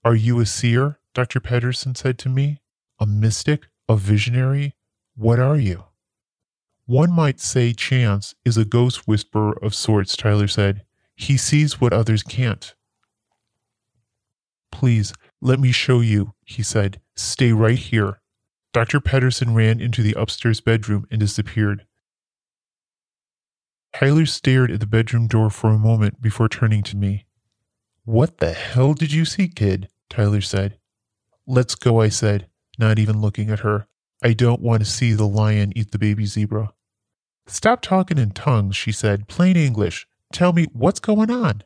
are 0.05 0.15
you 0.15 0.39
a 0.41 0.47
seer? 0.47 1.01
Dr. 1.15 1.41
Pedersen 1.41 1.95
said 1.95 2.19
to 2.19 2.29
me. 2.29 2.61
A 3.03 3.07
mystic? 3.07 3.67
A 3.89 3.97
visionary? 3.97 4.77
What 5.17 5.41
are 5.41 5.57
you? 5.57 5.87
One 6.87 7.11
might 7.11 7.41
say 7.41 7.73
Chance 7.73 8.37
is 8.45 8.57
a 8.57 8.65
ghost 8.65 9.09
whisperer 9.09 9.59
of 9.61 9.75
sorts, 9.75 10.17
Tyler 10.17 10.47
said. 10.47 10.85
He 11.17 11.37
sees 11.37 11.81
what 11.81 11.93
others 11.93 12.23
can't. 12.23 12.77
Please, 14.71 15.13
let 15.41 15.59
me 15.59 15.73
show 15.73 15.99
you, 15.99 16.35
he 16.45 16.63
said. 16.63 17.01
Stay 17.17 17.51
right 17.51 17.77
here. 17.77 18.21
Dr. 18.73 19.01
Pedersen 19.01 19.53
ran 19.53 19.81
into 19.81 20.01
the 20.05 20.15
upstairs 20.17 20.61
bedroom 20.61 21.09
and 21.11 21.19
disappeared. 21.19 21.87
Tyler 23.93 24.27
stared 24.27 24.71
at 24.71 24.79
the 24.79 24.87
bedroom 24.87 25.27
door 25.27 25.51
for 25.51 25.71
a 25.71 25.77
moment 25.79 26.23
before 26.23 26.49
turning 26.49 26.85
to 26.85 26.97
me. 26.97 27.27
What 28.05 28.39
the 28.39 28.53
hell 28.53 28.95
did 28.95 29.13
you 29.13 29.25
see, 29.25 29.49
kid? 29.49 29.89
Tyler 30.09 30.41
said. 30.41 30.79
Let's 31.49 31.75
go, 31.75 32.01
I 32.01 32.09
said, 32.09 32.47
not 32.79 32.99
even 32.99 33.21
looking 33.21 33.51
at 33.51 33.61
her. 33.61 33.87
I 34.23 34.33
don't 34.33 34.61
want 34.61 34.85
to 34.85 34.91
see 34.91 35.13
the 35.13 35.27
lion 35.27 35.73
eat 35.77 35.91
the 35.91 35.99
baby 35.99 36.27
zebra. 36.27 36.73
Stop 37.47 37.83
talking 37.83 38.19
in 38.19 38.31
tongues, 38.31 38.77
she 38.77 38.93
said, 38.93 39.29
plain 39.29 39.57
English. 39.57 40.07
Tell 40.33 40.53
me 40.53 40.67
what's 40.73 41.01
going 41.01 41.31
on. 41.31 41.63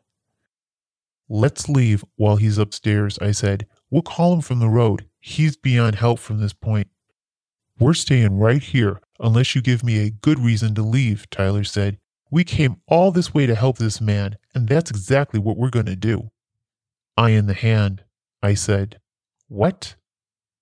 Let's 1.29 1.69
leave 1.69 2.05
while 2.17 2.37
he's 2.37 2.59
upstairs, 2.59 3.19
I 3.21 3.33
said. 3.33 3.67
We'll 3.91 4.03
call 4.03 4.33
him 4.33 4.41
from 4.41 4.59
the 4.59 4.69
road. 4.69 5.07
He's 5.21 5.57
beyond 5.57 5.97
help 5.97 6.19
from 6.19 6.41
this 6.41 6.53
point. 6.53 6.89
We're 7.79 7.95
staying 7.95 8.39
right 8.39 8.63
here 8.63 9.01
unless 9.21 9.55
you 9.55 9.61
give 9.61 9.85
me 9.85 9.99
a 9.99 10.11
good 10.11 10.39
reason 10.39 10.75
to 10.77 10.83
leave, 10.83 11.29
Tyler 11.31 11.65
said. 11.65 11.99
We 12.31 12.43
came 12.43 12.81
all 12.89 13.13
this 13.13 13.35
way 13.35 13.47
to 13.47 13.55
help 13.55 13.79
this 13.79 14.01
man, 14.01 14.37
and 14.55 14.69
that's 14.69 14.91
exactly 14.91 15.39
what 15.39 15.57
we're 15.57 15.71
going 15.71 15.87
to 15.87 15.97
do. 15.97 16.31
Eye 17.17 17.31
in 17.31 17.47
the 17.47 17.55
hand, 17.55 18.05
I 18.43 18.55
said. 18.55 19.01
What? 19.49 19.97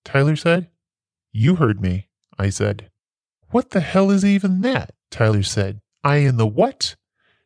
Tyler 0.05 0.37
said. 0.37 0.69
You 1.33 1.55
heard 1.55 1.81
me, 1.81 2.07
I 2.39 2.49
said. 2.49 2.89
What 3.49 3.71
the 3.71 3.81
hell 3.81 4.09
is 4.11 4.23
even 4.23 4.61
that? 4.61 4.93
Tyler 5.11 5.43
said. 5.43 5.81
I 6.03 6.17
in 6.17 6.37
the 6.37 6.47
what? 6.47 6.95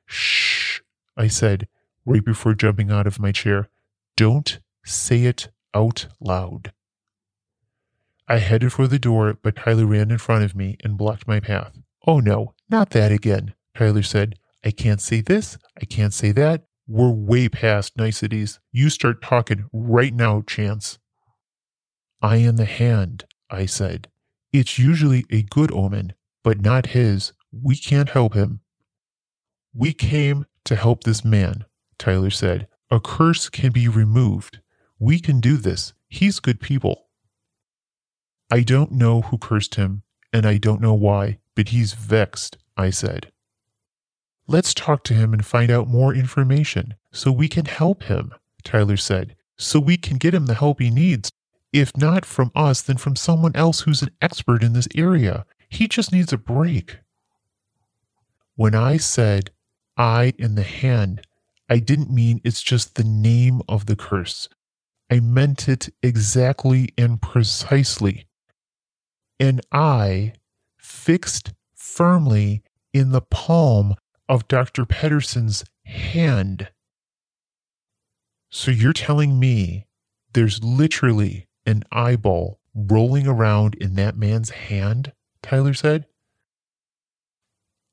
Shh, 0.05 0.81
I 1.17 1.27
said, 1.27 1.67
right 2.05 2.23
before 2.23 2.53
jumping 2.53 2.91
out 2.91 3.07
of 3.07 3.19
my 3.19 3.31
chair. 3.31 3.69
Don't 4.15 4.59
say 4.83 5.23
it 5.23 5.49
out 5.73 6.07
loud. 6.19 6.73
I 8.27 8.37
headed 8.37 8.73
for 8.73 8.87
the 8.87 8.99
door, 8.99 9.37
but 9.41 9.55
Tyler 9.55 9.85
ran 9.85 10.11
in 10.11 10.17
front 10.17 10.43
of 10.43 10.55
me 10.55 10.77
and 10.83 10.97
blocked 10.97 11.27
my 11.27 11.39
path. 11.39 11.79
Oh 12.05 12.19
no, 12.19 12.53
not 12.69 12.91
that 12.91 13.11
again, 13.11 13.53
Tyler 13.75 14.03
said. 14.03 14.37
I 14.63 14.71
can't 14.71 15.01
say 15.01 15.21
this, 15.21 15.57
I 15.81 15.85
can't 15.85 16.13
say 16.13 16.31
that. 16.33 16.65
We're 16.87 17.11
way 17.11 17.49
past 17.49 17.97
niceties. 17.97 18.59
You 18.71 18.89
start 18.89 19.21
talking 19.21 19.65
right 19.71 20.13
now, 20.13 20.41
Chance. 20.41 20.99
Eye 22.21 22.37
in 22.37 22.55
the 22.57 22.65
hand, 22.65 23.25
I 23.49 23.65
said. 23.65 24.09
It's 24.51 24.77
usually 24.77 25.25
a 25.29 25.43
good 25.43 25.71
omen, 25.71 26.13
but 26.43 26.61
not 26.61 26.87
his. 26.87 27.33
We 27.51 27.75
can't 27.77 28.09
help 28.09 28.33
him. 28.33 28.61
We 29.73 29.93
came 29.93 30.45
to 30.65 30.75
help 30.75 31.03
this 31.03 31.23
man, 31.23 31.65
Tyler 31.97 32.29
said. 32.29 32.67
A 32.91 32.99
curse 32.99 33.49
can 33.49 33.71
be 33.71 33.87
removed. 33.87 34.59
We 34.97 35.19
can 35.19 35.39
do 35.39 35.57
this. 35.57 35.93
He's 36.07 36.39
good 36.39 36.59
people. 36.59 37.07
I 38.51 38.61
don't 38.61 38.91
know 38.91 39.21
who 39.21 39.37
cursed 39.37 39.75
him, 39.75 40.01
and 40.33 40.45
I 40.45 40.57
don't 40.57 40.81
know 40.81 40.95
why, 40.95 41.37
but 41.55 41.69
he's 41.69 41.93
vexed, 41.93 42.57
I 42.75 42.89
said. 42.89 43.31
Let's 44.47 44.73
talk 44.73 45.03
to 45.05 45.13
him 45.13 45.33
and 45.33 45.45
find 45.45 45.69
out 45.69 45.87
more 45.87 46.13
information 46.13 46.95
so 47.11 47.31
we 47.31 47.47
can 47.47 47.65
help 47.65 48.03
him, 48.03 48.33
Tyler 48.63 48.97
said, 48.97 49.35
so 49.57 49.79
we 49.79 49.95
can 49.95 50.17
get 50.17 50.33
him 50.33 50.47
the 50.47 50.55
help 50.55 50.81
he 50.81 50.89
needs. 50.89 51.31
If 51.71 51.95
not 51.95 52.25
from 52.25 52.51
us, 52.55 52.81
then 52.81 52.97
from 52.97 53.15
someone 53.15 53.55
else 53.55 53.81
who's 53.81 54.01
an 54.01 54.11
expert 54.21 54.63
in 54.63 54.73
this 54.73 54.87
area. 54.95 55.45
He 55.69 55.87
just 55.87 56.11
needs 56.11 56.33
a 56.33 56.37
break. 56.37 56.99
When 58.55 58.73
I 58.73 58.97
said 58.97 59.51
eye 59.97 60.33
in 60.37 60.55
the 60.55 60.63
hand, 60.63 61.25
I 61.69 61.77
didn't 61.77 62.09
mean 62.09 62.41
it's 62.43 62.63
just 62.63 62.95
the 62.95 63.03
name 63.03 63.61
of 63.69 63.85
the 63.85 63.95
curse. 63.95 64.49
I 65.11 65.19
meant 65.19 65.69
it 65.69 65.89
exactly 66.01 66.89
and 66.97 67.21
precisely 67.21 68.27
an 69.39 69.61
eye 69.71 70.33
fixed 70.77 71.53
firmly 71.73 72.61
in 72.93 73.11
the 73.11 73.21
palm 73.21 73.95
of 74.27 74.47
Dr. 74.47 74.85
Pedersen's 74.85 75.63
hand. 75.85 76.69
So 78.49 78.71
you're 78.71 78.93
telling 78.93 79.39
me 79.39 79.87
there's 80.33 80.63
literally 80.63 81.47
an 81.69 81.83
eyeball 81.91 82.59
rolling 82.75 83.27
around 83.27 83.75
in 83.75 83.95
that 83.95 84.17
man's 84.17 84.49
hand? 84.49 85.13
Tyler 85.41 85.73
said. 85.73 86.05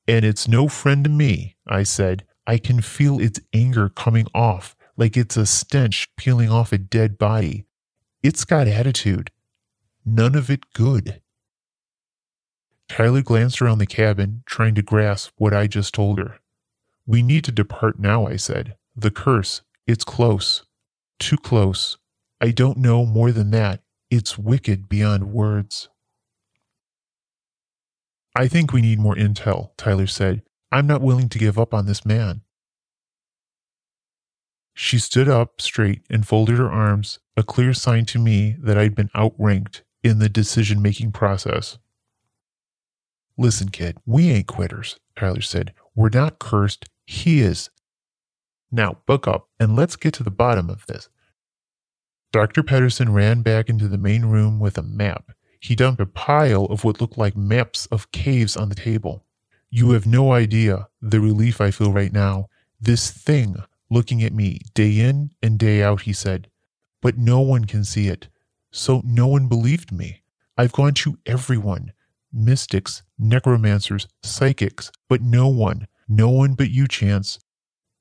And 0.08 0.24
it's 0.24 0.48
no 0.48 0.68
friend 0.68 1.04
to 1.04 1.10
me, 1.10 1.56
I 1.66 1.82
said. 1.82 2.24
I 2.46 2.58
can 2.58 2.80
feel 2.80 3.20
its 3.20 3.40
anger 3.52 3.88
coming 3.88 4.26
off 4.34 4.76
like 4.96 5.16
it's 5.16 5.36
a 5.36 5.46
stench 5.46 6.08
peeling 6.16 6.50
off 6.50 6.72
a 6.72 6.78
dead 6.78 7.18
body. 7.18 7.66
It's 8.22 8.44
got 8.44 8.68
attitude. 8.68 9.30
None 10.04 10.34
of 10.34 10.48
it 10.50 10.72
good. 10.72 11.20
Tyler 12.88 13.22
glanced 13.22 13.60
around 13.60 13.78
the 13.78 13.86
cabin, 13.86 14.42
trying 14.46 14.74
to 14.76 14.82
grasp 14.82 15.32
what 15.36 15.52
I 15.52 15.66
just 15.66 15.92
told 15.92 16.18
her. 16.18 16.38
We 17.04 17.22
need 17.22 17.44
to 17.44 17.52
depart 17.52 17.98
now, 17.98 18.26
I 18.26 18.36
said. 18.36 18.76
The 18.94 19.10
curse, 19.10 19.62
it's 19.86 20.04
close. 20.04 20.64
Too 21.18 21.36
close. 21.36 21.98
I 22.40 22.50
don't 22.50 22.78
know 22.78 23.06
more 23.06 23.32
than 23.32 23.50
that. 23.52 23.82
It's 24.10 24.38
wicked 24.38 24.88
beyond 24.88 25.32
words. 25.32 25.88
I 28.34 28.48
think 28.48 28.72
we 28.72 28.82
need 28.82 28.98
more 28.98 29.16
intel, 29.16 29.70
Tyler 29.76 30.06
said. 30.06 30.42
I'm 30.70 30.86
not 30.86 31.00
willing 31.00 31.28
to 31.30 31.38
give 31.38 31.58
up 31.58 31.72
on 31.72 31.86
this 31.86 32.04
man. 32.04 32.42
She 34.74 34.98
stood 34.98 35.28
up 35.28 35.62
straight 35.62 36.02
and 36.10 36.26
folded 36.26 36.58
her 36.58 36.70
arms, 36.70 37.18
a 37.34 37.42
clear 37.42 37.72
sign 37.72 38.04
to 38.06 38.18
me 38.18 38.56
that 38.60 38.76
I'd 38.76 38.94
been 38.94 39.10
outranked 39.14 39.84
in 40.02 40.18
the 40.18 40.28
decision 40.28 40.82
making 40.82 41.12
process. 41.12 41.78
Listen, 43.38 43.70
kid, 43.70 43.96
we 44.04 44.30
ain't 44.30 44.46
quitters, 44.46 44.98
Tyler 45.16 45.40
said. 45.40 45.72
We're 45.94 46.10
not 46.10 46.38
cursed. 46.38 46.90
He 47.06 47.40
is. 47.40 47.70
Now, 48.70 48.98
book 49.06 49.26
up 49.26 49.48
and 49.58 49.74
let's 49.74 49.96
get 49.96 50.12
to 50.14 50.22
the 50.22 50.30
bottom 50.30 50.68
of 50.68 50.84
this. 50.86 51.08
Dr. 52.36 52.62
Pedersen 52.62 53.14
ran 53.14 53.40
back 53.40 53.70
into 53.70 53.88
the 53.88 53.96
main 53.96 54.26
room 54.26 54.60
with 54.60 54.76
a 54.76 54.82
map. 54.82 55.32
He 55.58 55.74
dumped 55.74 56.02
a 56.02 56.06
pile 56.06 56.66
of 56.66 56.84
what 56.84 57.00
looked 57.00 57.16
like 57.16 57.34
maps 57.34 57.86
of 57.86 58.12
caves 58.12 58.58
on 58.58 58.68
the 58.68 58.74
table. 58.74 59.24
You 59.70 59.92
have 59.92 60.04
no 60.04 60.32
idea 60.32 60.88
the 61.00 61.18
relief 61.18 61.62
I 61.62 61.70
feel 61.70 61.92
right 61.92 62.12
now. 62.12 62.50
This 62.78 63.10
thing 63.10 63.56
looking 63.88 64.22
at 64.22 64.34
me 64.34 64.60
day 64.74 65.00
in 65.00 65.30
and 65.42 65.58
day 65.58 65.82
out, 65.82 66.02
he 66.02 66.12
said. 66.12 66.50
But 67.00 67.16
no 67.16 67.40
one 67.40 67.64
can 67.64 67.84
see 67.84 68.08
it. 68.08 68.28
So 68.70 69.00
no 69.02 69.26
one 69.28 69.48
believed 69.48 69.90
me. 69.90 70.20
I've 70.58 70.72
gone 70.72 70.92
to 70.92 71.16
everyone 71.24 71.94
mystics, 72.30 73.02
necromancers, 73.18 74.08
psychics, 74.22 74.92
but 75.08 75.22
no 75.22 75.48
one, 75.48 75.88
no 76.06 76.28
one 76.28 76.52
but 76.52 76.68
you, 76.68 76.86
Chance. 76.86 77.38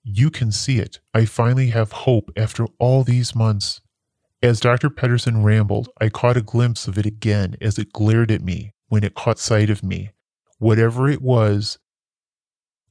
You 0.03 0.29
can 0.29 0.51
see 0.51 0.79
it. 0.79 0.99
I 1.13 1.23
finally 1.23 1.69
have 1.69 1.93
hope 1.93 2.31
after 2.35 2.65
all 2.79 3.05
these 3.05 3.33
months. 3.33 3.79
As 4.45 4.59
Dr. 4.59 4.91
Pedersen 4.91 5.41
rambled, 5.41 5.89
I 5.99 6.09
caught 6.09 6.37
a 6.37 6.41
glimpse 6.43 6.87
of 6.87 6.99
it 6.99 7.05
again 7.07 7.55
as 7.61 7.79
it 7.79 7.91
glared 7.91 8.29
at 8.29 8.43
me 8.43 8.73
when 8.89 9.03
it 9.03 9.15
caught 9.15 9.39
sight 9.39 9.71
of 9.71 9.81
me. 9.81 10.11
Whatever 10.59 11.09
it 11.09 11.19
was, 11.19 11.79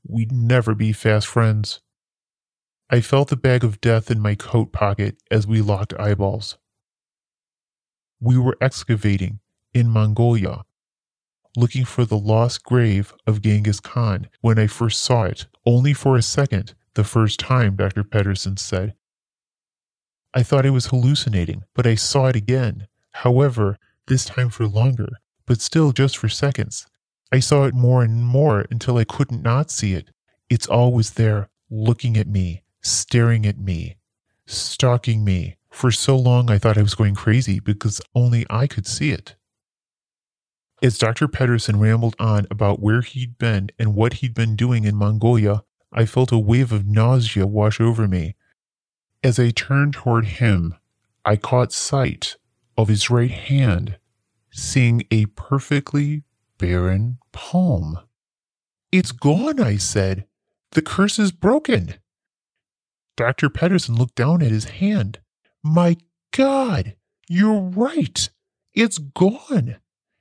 we'd 0.05 0.33
never 0.33 0.75
be 0.75 0.93
fast 0.93 1.29
friends. 1.29 1.81
I 2.91 3.01
felt 3.01 3.29
the 3.29 3.37
bag 3.37 3.63
of 3.63 3.81
death 3.81 4.11
in 4.11 4.19
my 4.19 4.35
coat 4.35 4.73
pocket 4.73 5.17
as 5.31 5.47
we 5.47 5.61
locked 5.61 5.95
eyeballs. 5.95 6.59
We 8.19 8.37
were 8.37 8.59
excavating 8.61 9.39
in 9.73 9.89
Mongolia 9.89 10.65
looking 11.57 11.85
for 11.85 12.05
the 12.05 12.19
lost 12.19 12.65
grave 12.65 13.15
of 13.29 13.43
Genghis 13.43 13.79
Khan 13.79 14.29
when 14.41 14.59
I 14.59 14.67
first 14.67 15.01
saw 15.01 15.23
it, 15.23 15.47
only 15.65 15.95
for 15.95 16.17
a 16.17 16.23
second, 16.23 16.75
the 16.95 17.05
first 17.05 17.39
time, 17.39 17.77
Dr. 17.77 18.03
Pedersen 18.03 18.57
said. 18.57 18.97
I 20.37 20.43
thought 20.43 20.67
I 20.67 20.71
was 20.71 20.87
hallucinating, 20.87 21.63
but 21.75 21.87
I 21.87 21.95
saw 21.95 22.27
it 22.27 22.35
again. 22.35 22.89
However, 23.13 23.79
this 24.09 24.25
time 24.25 24.51
for 24.51 24.67
longer, 24.67 25.09
but 25.47 25.61
still 25.61 25.93
just 25.93 26.19
for 26.19 26.29
seconds. 26.29 26.89
I 27.31 27.39
saw 27.39 27.65
it 27.65 27.75
more 27.75 28.03
and 28.03 28.25
more 28.25 28.67
until 28.69 28.97
I 28.97 29.05
couldn't 29.05 29.43
not 29.43 29.71
see 29.71 29.95
it. 29.95 30.11
It's 30.51 30.67
always 30.67 31.13
there, 31.13 31.51
looking 31.71 32.17
at 32.17 32.27
me, 32.27 32.65
staring 32.83 33.47
at 33.47 33.59
me, 33.59 33.97
stalking 34.47 35.25
me. 35.25 35.57
For 35.71 35.93
so 35.93 36.17
long, 36.17 36.51
I 36.51 36.59
thought 36.59 36.79
I 36.79 36.83
was 36.83 36.95
going 36.95 37.15
crazy 37.15 37.61
because 37.61 38.01
only 38.15 38.45
I 38.51 38.67
could 38.67 38.87
see 38.87 39.11
it. 39.11 39.37
As 40.83 40.99
Dr. 40.99 41.29
Pedersen 41.29 41.79
rambled 41.79 42.17
on 42.19 42.47
about 42.51 42.81
where 42.81 43.03
he'd 43.03 43.39
been 43.39 43.71
and 43.79 43.95
what 43.95 44.15
he'd 44.15 44.35
been 44.35 44.57
doing 44.57 44.85
in 44.85 44.97
Mongolia, 44.97 45.63
I 45.93 46.07
felt 46.07 46.33
a 46.33 46.39
wave 46.39 46.73
of 46.73 46.87
nausea 46.87 47.47
wash 47.47 47.81
over 47.81 48.09
me. 48.09 48.35
As 49.25 49.39
I 49.39 49.53
turned 49.53 49.95
toward 49.95 50.27
him, 50.27 50.75
I 51.25 51.37
caught 51.37 51.73
sight 51.73 52.37
of 52.77 52.89
his 52.89 53.09
right 53.09 53.31
hand, 53.31 53.97
seeing 54.53 55.05
a 55.11 55.25
perfectly 55.25 56.25
barren 56.59 57.17
palm. 57.33 58.01
It's 58.93 59.13
gone, 59.13 59.61
I 59.61 59.79
said. 59.79 60.27
The 60.73 60.83
curse 60.83 61.19
is 61.19 61.33
broken. 61.33 61.95
Dr. 63.17 63.49
Pedersen 63.49 63.95
looked 63.95 64.15
down 64.15 64.43
at 64.43 64.51
his 64.51 64.67
hand. 64.67 65.21
My 65.63 65.97
God, 66.31 66.95
you're 67.27 67.61
right. 67.61 68.29
It's 68.75 68.99
gone. 68.99 69.77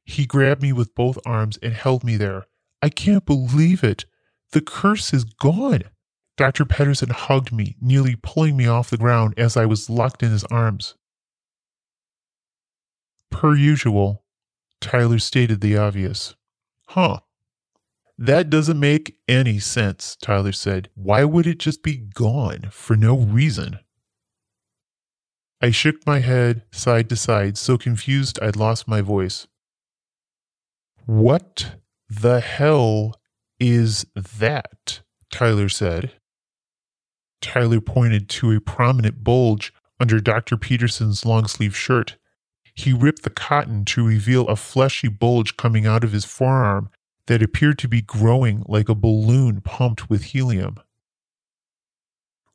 He 0.05 0.25
grabbed 0.25 0.61
me 0.61 0.71
with 0.71 0.95
both 0.95 1.19
arms 1.25 1.59
and 1.61 1.73
held 1.73 2.05
me 2.05 2.15
there. 2.15 2.45
I 2.81 2.87
can't 2.87 3.25
believe 3.25 3.83
it. 3.83 4.05
The 4.53 4.61
curse 4.61 5.13
is 5.13 5.25
gone. 5.25 5.83
Dr. 6.35 6.65
Pedersen 6.65 7.09
hugged 7.09 7.51
me, 7.51 7.75
nearly 7.79 8.15
pulling 8.15 8.57
me 8.57 8.65
off 8.65 8.89
the 8.89 8.97
ground 8.97 9.35
as 9.37 9.55
I 9.55 9.65
was 9.65 9.89
locked 9.89 10.23
in 10.23 10.31
his 10.31 10.43
arms. 10.45 10.95
Per 13.29 13.55
usual, 13.55 14.23
Tyler 14.81 15.19
stated 15.19 15.61
the 15.61 15.77
obvious. 15.77 16.35
Huh. 16.89 17.19
That 18.17 18.49
doesn't 18.49 18.79
make 18.79 19.17
any 19.27 19.59
sense, 19.59 20.15
Tyler 20.21 20.51
said. 20.51 20.89
Why 20.95 21.23
would 21.23 21.47
it 21.47 21.59
just 21.59 21.83
be 21.83 21.97
gone 21.97 22.69
for 22.71 22.95
no 22.95 23.17
reason? 23.17 23.79
I 25.61 25.71
shook 25.71 26.05
my 26.05 26.19
head 26.19 26.63
side 26.71 27.09
to 27.09 27.15
side, 27.15 27.57
so 27.57 27.77
confused 27.77 28.39
I'd 28.41 28.55
lost 28.55 28.87
my 28.87 29.01
voice. 29.01 29.47
What 31.05 31.75
the 32.09 32.39
hell 32.39 33.19
is 33.59 34.05
that? 34.15 35.01
Tyler 35.31 35.69
said. 35.69 36.11
Tyler 37.43 37.81
pointed 37.81 38.29
to 38.29 38.51
a 38.51 38.61
prominent 38.61 39.23
bulge 39.23 39.73
under 39.99 40.19
Dr. 40.19 40.57
Pedersen's 40.57 41.25
long 41.25 41.45
sleeve 41.47 41.75
shirt. 41.75 42.15
He 42.73 42.93
ripped 42.93 43.23
the 43.23 43.29
cotton 43.29 43.85
to 43.85 44.07
reveal 44.07 44.47
a 44.47 44.55
fleshy 44.55 45.09
bulge 45.09 45.57
coming 45.57 45.85
out 45.85 46.03
of 46.03 46.13
his 46.13 46.25
forearm 46.25 46.89
that 47.27 47.43
appeared 47.43 47.77
to 47.79 47.87
be 47.87 48.01
growing 48.01 48.63
like 48.67 48.89
a 48.89 48.95
balloon 48.95 49.61
pumped 49.61 50.09
with 50.09 50.23
helium. 50.23 50.77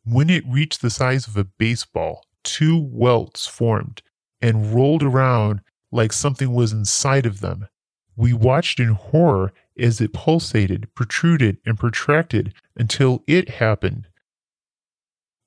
When 0.05 0.31
it 0.31 0.45
reached 0.49 0.81
the 0.83 0.91
size 0.91 1.29
of 1.29 1.37
a 1.37 1.45
baseball, 1.45 2.25
two 2.43 2.79
welts 2.79 3.47
formed 3.47 4.03
and 4.41 4.75
rolled 4.75 5.03
around 5.03 5.61
like 5.93 6.13
something 6.13 6.53
was 6.53 6.73
inside 6.73 7.27
of 7.27 7.41
them. 7.41 7.69
We 8.17 8.33
watched 8.33 8.81
in 8.81 8.89
horror 8.89 9.53
as 9.79 10.01
it 10.01 10.13
pulsated, 10.13 10.93
protruded, 10.95 11.59
and 11.65 11.79
protracted 11.79 12.55
until 12.77 13.23
it 13.27 13.49
happened. 13.51 14.08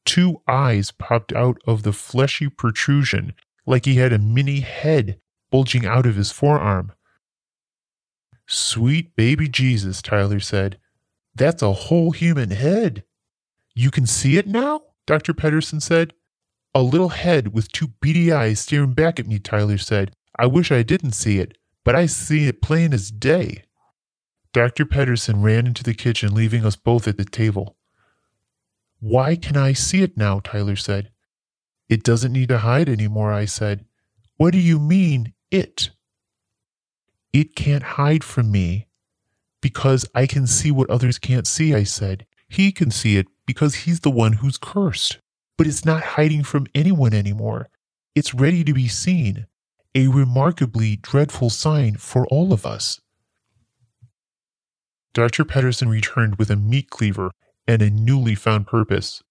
Two 0.06 0.42
eyes 0.48 0.92
popped 0.92 1.34
out 1.34 1.58
of 1.68 1.84
the 1.84 1.94
fleshy 1.94 2.50
protrusion 2.50 3.34
like 3.66 3.86
he 3.86 3.96
had 3.96 4.14
a 4.14 4.20
mini 4.20 4.62
head 4.62 5.20
bulging 5.52 5.86
out 5.86 6.06
of 6.06 6.16
his 6.16 6.32
forearm. 6.32 6.94
Sweet 8.48 9.16
baby 9.16 9.48
Jesus, 9.48 10.02
Tyler 10.02 10.40
said. 10.40 10.78
That's 11.36 11.62
a 11.62 11.72
whole 11.72 12.12
human 12.12 12.52
head. 12.52 13.04
You 13.74 13.92
can 13.92 14.06
see 14.06 14.38
it 14.38 14.48
now? 14.48 14.82
Dr. 15.06 15.34
Pedersen 15.34 15.80
said. 15.80 16.14
A 16.74 16.82
little 16.82 17.10
head 17.10 17.54
with 17.54 17.72
two 17.72 17.90
beady 18.02 18.32
eyes 18.32 18.60
staring 18.60 18.94
back 18.94 19.20
at 19.20 19.28
me, 19.28 19.40
Tyler 19.40 19.78
said. 19.78 20.14
I 20.38 20.48
wish 20.48 20.72
I 20.72 20.84
didn't 20.84 21.12
see 21.12 21.40
it, 21.40 21.58
but 21.84 21.96
I 21.96 22.06
see 22.06 22.48
it 22.48 22.62
plain 22.62 22.94
as 22.94 23.12
day. 23.12 23.64
Dr. 24.54 24.86
Pedersen 24.86 25.42
ran 25.42 25.68
into 25.68 25.84
the 25.84 25.94
kitchen, 25.94 26.34
leaving 26.34 26.66
us 26.66 26.76
both 26.76 27.08
at 27.08 27.18
the 27.18 27.26
table. 27.26 27.78
Why 29.02 29.36
can 29.36 29.58
I 29.58 29.74
see 29.74 30.04
it 30.04 30.16
now? 30.16 30.40
Tyler 30.40 30.76
said. 30.76 31.10
It 31.90 32.04
doesn't 32.04 32.32
need 32.32 32.50
to 32.50 32.60
hide 32.60 32.88
anymore, 32.88 33.34
I 33.34 33.46
said. 33.46 33.86
What 34.38 34.54
do 34.54 34.60
you 34.60 34.80
mean, 34.80 35.34
it? 35.50 35.90
It 37.34 37.56
can't 37.56 37.84
hide 37.84 38.24
from 38.24 38.52
me 38.52 38.88
because 39.60 40.06
I 40.14 40.28
can 40.28 40.46
see 40.46 40.70
what 40.70 40.90
others 40.90 41.18
can't 41.18 41.48
see, 41.48 41.74
I 41.74 41.84
said. 41.84 42.28
He 42.48 42.72
can 42.72 42.92
see 42.92 43.18
it 43.18 43.28
because 43.48 43.76
he's 43.76 44.02
the 44.02 44.12
one 44.12 44.34
who's 44.34 44.58
cursed. 44.58 45.18
But 45.58 45.68
it's 45.68 45.84
not 45.84 46.04
hiding 46.04 46.44
from 46.44 46.68
anyone 46.76 47.14
anymore. 47.14 47.70
It's 48.16 48.36
ready 48.36 48.64
to 48.64 48.74
be 48.74 48.88
seen. 48.88 49.48
A 49.96 50.08
remarkably 50.08 50.96
dreadful 50.96 51.50
sign 51.50 51.96
for 51.98 52.28
all 52.28 52.54
of 52.54 52.66
us. 52.66 53.02
Dr. 55.14 55.44
Pedersen 55.44 55.90
returned 55.90 56.38
with 56.38 56.50
a 56.50 56.56
meat 56.56 56.90
cleaver 56.90 57.32
and 57.72 57.82
a 57.82 57.90
newly 57.90 58.36
found 58.36 58.68
purpose. 58.68 59.24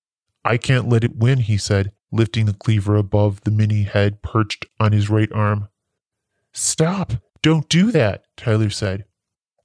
I 0.47 0.57
can't 0.57 0.89
let 0.89 1.05
it 1.05 1.17
win, 1.17 1.41
he 1.41 1.59
said, 1.59 1.93
lifting 2.11 2.47
the 2.47 2.55
cleaver 2.55 2.97
above 2.97 3.43
the 3.43 3.51
mini 3.51 3.83
head 3.83 4.23
perched 4.23 4.65
on 4.81 4.93
his 4.93 5.11
right 5.11 5.31
arm. 5.31 5.69
Stop! 6.55 7.13
Don't 7.43 7.69
do 7.69 7.93
that, 7.93 8.25
Tyler 8.39 8.71
said. 8.71 9.05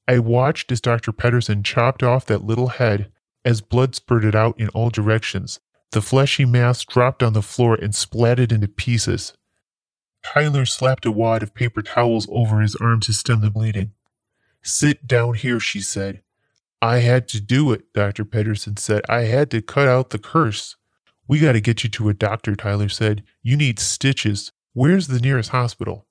I 0.09 0.19
watched 0.19 0.71
as 0.73 0.81
Dr. 0.81 1.13
Pedersen 1.13 1.63
chopped 1.63 2.03
off 2.03 2.25
that 2.25 2.43
little 2.43 2.67
head 2.67 3.11
as 3.45 3.61
blood 3.61 3.95
spurted 3.95 4.35
out 4.35 4.59
in 4.59 4.67
all 4.69 4.89
directions. 4.89 5.61
The 5.91 6.01
fleshy 6.01 6.43
mass 6.43 6.83
dropped 6.83 7.23
on 7.23 7.31
the 7.31 7.41
floor 7.41 7.75
and 7.75 7.95
splattered 7.95 8.51
into 8.51 8.67
pieces. 8.67 9.33
Tyler 10.21 10.65
slapped 10.65 11.05
a 11.05 11.11
wad 11.11 11.43
of 11.43 11.53
paper 11.53 11.81
towels 11.81 12.27
over 12.29 12.59
his 12.59 12.75
arm 12.75 12.99
to 13.01 13.13
stem 13.13 13.39
the 13.39 13.49
bleeding. 13.49 13.93
Sit 14.61 15.07
down 15.07 15.35
here, 15.35 15.59
she 15.59 15.79
said. 15.79 16.21
I 16.85 16.99
had 16.99 17.27
to 17.29 17.41
do 17.41 17.71
it, 17.71 17.91
Dr. 17.93 18.23
Pedersen 18.23 18.77
said. 18.77 19.01
I 19.09 19.21
had 19.21 19.49
to 19.49 19.63
cut 19.63 19.87
out 19.87 20.11
the 20.11 20.19
curse. 20.19 20.75
We 21.27 21.39
got 21.39 21.53
to 21.53 21.59
get 21.59 21.83
you 21.83 21.89
to 21.89 22.09
a 22.09 22.13
doctor, 22.13 22.55
Tyler 22.55 22.89
said. 22.89 23.23
You 23.41 23.57
need 23.57 23.79
stitches. 23.79 24.51
Where's 24.73 25.07
the 25.07 25.19
nearest 25.19 25.49
hospital? 25.49 26.05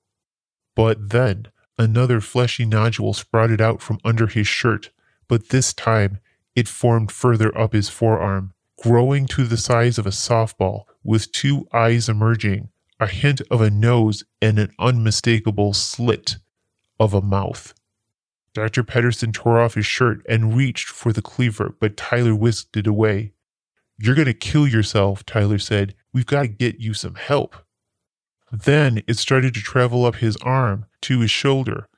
But 0.75 1.11
then 1.11 1.47
another 1.77 2.19
fleshy 2.19 2.65
nodule 2.65 3.13
sprouted 3.13 3.61
out 3.61 3.81
from 3.81 3.99
under 4.03 4.27
his 4.27 4.47
shirt, 4.47 4.89
but 5.29 5.47
this 5.47 5.73
time 5.73 6.19
it 6.57 6.67
formed 6.67 7.09
further 7.09 7.57
up 7.57 7.71
his 7.71 7.87
forearm, 7.87 8.51
growing 8.83 9.27
to 9.27 9.45
the 9.45 9.55
size 9.55 9.97
of 9.97 10.05
a 10.05 10.09
softball, 10.09 10.83
with 11.05 11.31
two 11.31 11.69
eyes 11.71 12.09
emerging, 12.09 12.67
a 12.99 13.07
hint 13.07 13.39
of 13.49 13.61
a 13.61 13.69
nose, 13.69 14.25
and 14.41 14.59
an 14.59 14.73
unmistakable 14.77 15.71
slit 15.71 16.35
of 16.99 17.13
a 17.13 17.21
mouth. 17.21 17.73
Dr. 18.55 18.83
Pedersen 18.83 19.33
tore 19.33 19.59
off 19.59 19.73
his 19.73 19.85
shirt 19.85 20.25
and 20.29 20.55
reached 20.55 20.87
for 20.87 21.11
the 21.11 21.21
cleaver, 21.21 21.75
but 21.81 21.97
Tyler 21.97 22.33
whisked 22.33 22.77
it 22.77 22.87
away. 22.87 23.33
You're 23.97 24.15
going 24.15 24.27
to 24.27 24.33
kill 24.33 24.65
yourself, 24.65 25.25
Tyler 25.25 25.59
said. 25.59 25.93
We've 26.13 26.25
got 26.25 26.43
to 26.43 26.47
get 26.47 26.79
you 26.79 26.93
some 26.93 27.15
help. 27.15 27.57
Then 28.49 29.03
it 29.07 29.17
started 29.17 29.53
to 29.55 29.59
travel 29.59 30.05
up 30.05 30.15
his 30.15 30.37
arm 30.37 30.85
to 31.01 31.19
his 31.19 31.31
shoulder. 31.31 31.89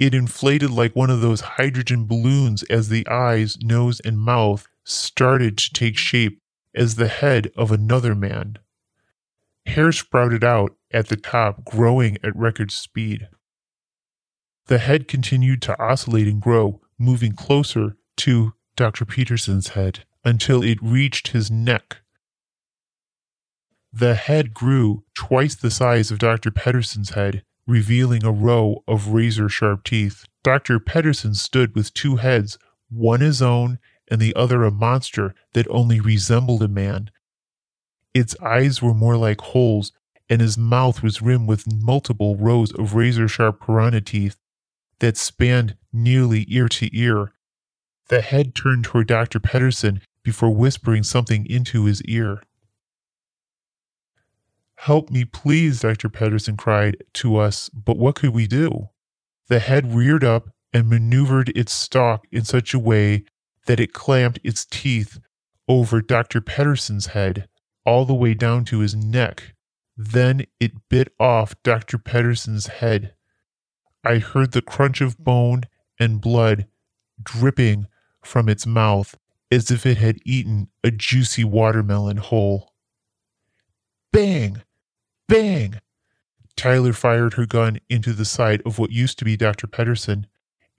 It 0.00 0.14
inflated 0.14 0.70
like 0.70 0.96
one 0.96 1.10
of 1.10 1.20
those 1.20 1.40
hydrogen 1.42 2.06
balloons 2.06 2.64
as 2.64 2.88
the 2.88 3.06
eyes, 3.06 3.56
nose, 3.62 4.00
and 4.00 4.18
mouth 4.18 4.66
started 4.82 5.56
to 5.58 5.72
take 5.72 5.96
shape 5.96 6.40
as 6.74 6.96
the 6.96 7.06
head 7.06 7.52
of 7.56 7.70
another 7.70 8.16
man. 8.16 8.58
Hair 9.66 9.92
sprouted 9.92 10.42
out 10.42 10.74
at 10.90 11.06
the 11.06 11.16
top, 11.16 11.64
growing 11.64 12.18
at 12.24 12.34
record 12.34 12.72
speed. 12.72 13.28
The 14.66 14.78
head 14.78 15.08
continued 15.08 15.60
to 15.62 15.78
oscillate 15.78 16.26
and 16.26 16.40
grow, 16.40 16.80
moving 16.98 17.32
closer 17.32 17.96
to 18.18 18.54
Dr. 18.76 19.04
Pedersen's 19.04 19.68
head 19.68 20.04
until 20.24 20.62
it 20.62 20.78
reached 20.80 21.28
his 21.28 21.50
neck. 21.50 21.98
The 23.92 24.14
head 24.14 24.54
grew 24.54 25.04
twice 25.14 25.54
the 25.54 25.70
size 25.70 26.10
of 26.10 26.18
Dr. 26.18 26.50
Pedersen's 26.50 27.10
head, 27.10 27.44
revealing 27.66 28.24
a 28.24 28.32
row 28.32 28.82
of 28.88 29.08
razor 29.08 29.50
sharp 29.50 29.84
teeth. 29.84 30.24
Dr. 30.42 30.80
Pedersen 30.80 31.34
stood 31.34 31.74
with 31.74 31.92
two 31.92 32.16
heads, 32.16 32.58
one 32.88 33.20
his 33.20 33.42
own 33.42 33.78
and 34.10 34.20
the 34.20 34.34
other 34.34 34.64
a 34.64 34.70
monster 34.70 35.34
that 35.52 35.68
only 35.68 36.00
resembled 36.00 36.62
a 36.62 36.68
man. 36.68 37.10
Its 38.14 38.34
eyes 38.40 38.80
were 38.80 38.94
more 38.94 39.16
like 39.16 39.40
holes, 39.40 39.92
and 40.30 40.40
his 40.40 40.56
mouth 40.56 41.02
was 41.02 41.20
rimmed 41.20 41.48
with 41.48 41.70
multiple 41.70 42.36
rows 42.36 42.72
of 42.72 42.94
razor 42.94 43.28
sharp 43.28 43.60
piranha 43.60 44.00
teeth 44.00 44.36
that 45.00 45.16
spanned 45.16 45.76
nearly 45.92 46.44
ear 46.48 46.68
to 46.68 46.88
ear. 46.96 47.32
The 48.08 48.20
head 48.20 48.54
turned 48.54 48.84
toward 48.84 49.08
Dr. 49.08 49.40
Pedersen 49.40 50.00
before 50.22 50.50
whispering 50.50 51.02
something 51.02 51.46
into 51.46 51.84
his 51.84 52.02
ear. 52.02 52.42
Help 54.76 55.10
me, 55.10 55.24
please, 55.24 55.80
Dr. 55.80 56.08
Pedersen 56.08 56.56
cried 56.56 56.96
to 57.14 57.36
us, 57.36 57.70
but 57.70 57.96
what 57.96 58.16
could 58.16 58.30
we 58.30 58.46
do? 58.46 58.88
The 59.48 59.58
head 59.58 59.94
reared 59.94 60.24
up 60.24 60.50
and 60.72 60.90
maneuvered 60.90 61.50
its 61.56 61.72
stalk 61.72 62.26
in 62.30 62.44
such 62.44 62.74
a 62.74 62.78
way 62.78 63.24
that 63.66 63.80
it 63.80 63.92
clamped 63.92 64.40
its 64.42 64.66
teeth 64.66 65.18
over 65.68 66.02
Dr. 66.02 66.40
Pedersen's 66.40 67.06
head, 67.06 67.48
all 67.86 68.04
the 68.04 68.14
way 68.14 68.34
down 68.34 68.64
to 68.66 68.80
his 68.80 68.94
neck. 68.94 69.54
Then 69.96 70.44
it 70.60 70.72
bit 70.90 71.12
off 71.20 71.54
Dr. 71.62 71.98
Pedersen's 71.98 72.66
head. 72.66 73.14
I 74.04 74.18
heard 74.18 74.52
the 74.52 74.62
crunch 74.62 75.00
of 75.00 75.18
bone 75.18 75.62
and 75.98 76.20
blood 76.20 76.66
dripping 77.22 77.86
from 78.22 78.48
its 78.48 78.66
mouth 78.66 79.16
as 79.50 79.70
if 79.70 79.86
it 79.86 79.98
had 79.98 80.18
eaten 80.24 80.68
a 80.82 80.90
juicy 80.90 81.44
watermelon 81.44 82.18
whole. 82.18 82.72
Bang! 84.12 84.62
Bang! 85.28 85.80
Tyler 86.56 86.92
fired 86.92 87.34
her 87.34 87.46
gun 87.46 87.78
into 87.88 88.12
the 88.12 88.24
side 88.24 88.62
of 88.64 88.78
what 88.78 88.90
used 88.90 89.18
to 89.18 89.24
be 89.24 89.36
Dr. 89.36 89.66
Pedersen. 89.66 90.26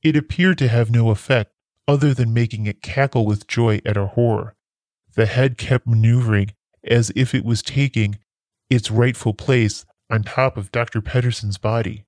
It 0.02 0.16
appeared 0.16 0.58
to 0.60 0.68
have 0.68 0.92
no 0.92 1.10
effect 1.10 1.52
other 1.88 2.14
than 2.14 2.34
making 2.34 2.66
it 2.66 2.82
cackle 2.82 3.26
with 3.26 3.48
joy 3.48 3.82
at 3.86 3.98
our 3.98 4.08
horror. 4.08 4.56
The 5.16 5.26
head 5.26 5.58
kept 5.58 5.88
maneuvering 5.88 6.54
as 6.84 7.12
if 7.16 7.34
it 7.34 7.44
was 7.44 7.62
taking 7.62 8.20
its 8.70 8.92
rightful 8.92 9.34
place 9.34 9.86
on 10.10 10.24
top 10.24 10.58
of 10.58 10.72
Dr. 10.72 11.02
Pedersen's 11.02 11.58
body. 11.58 12.05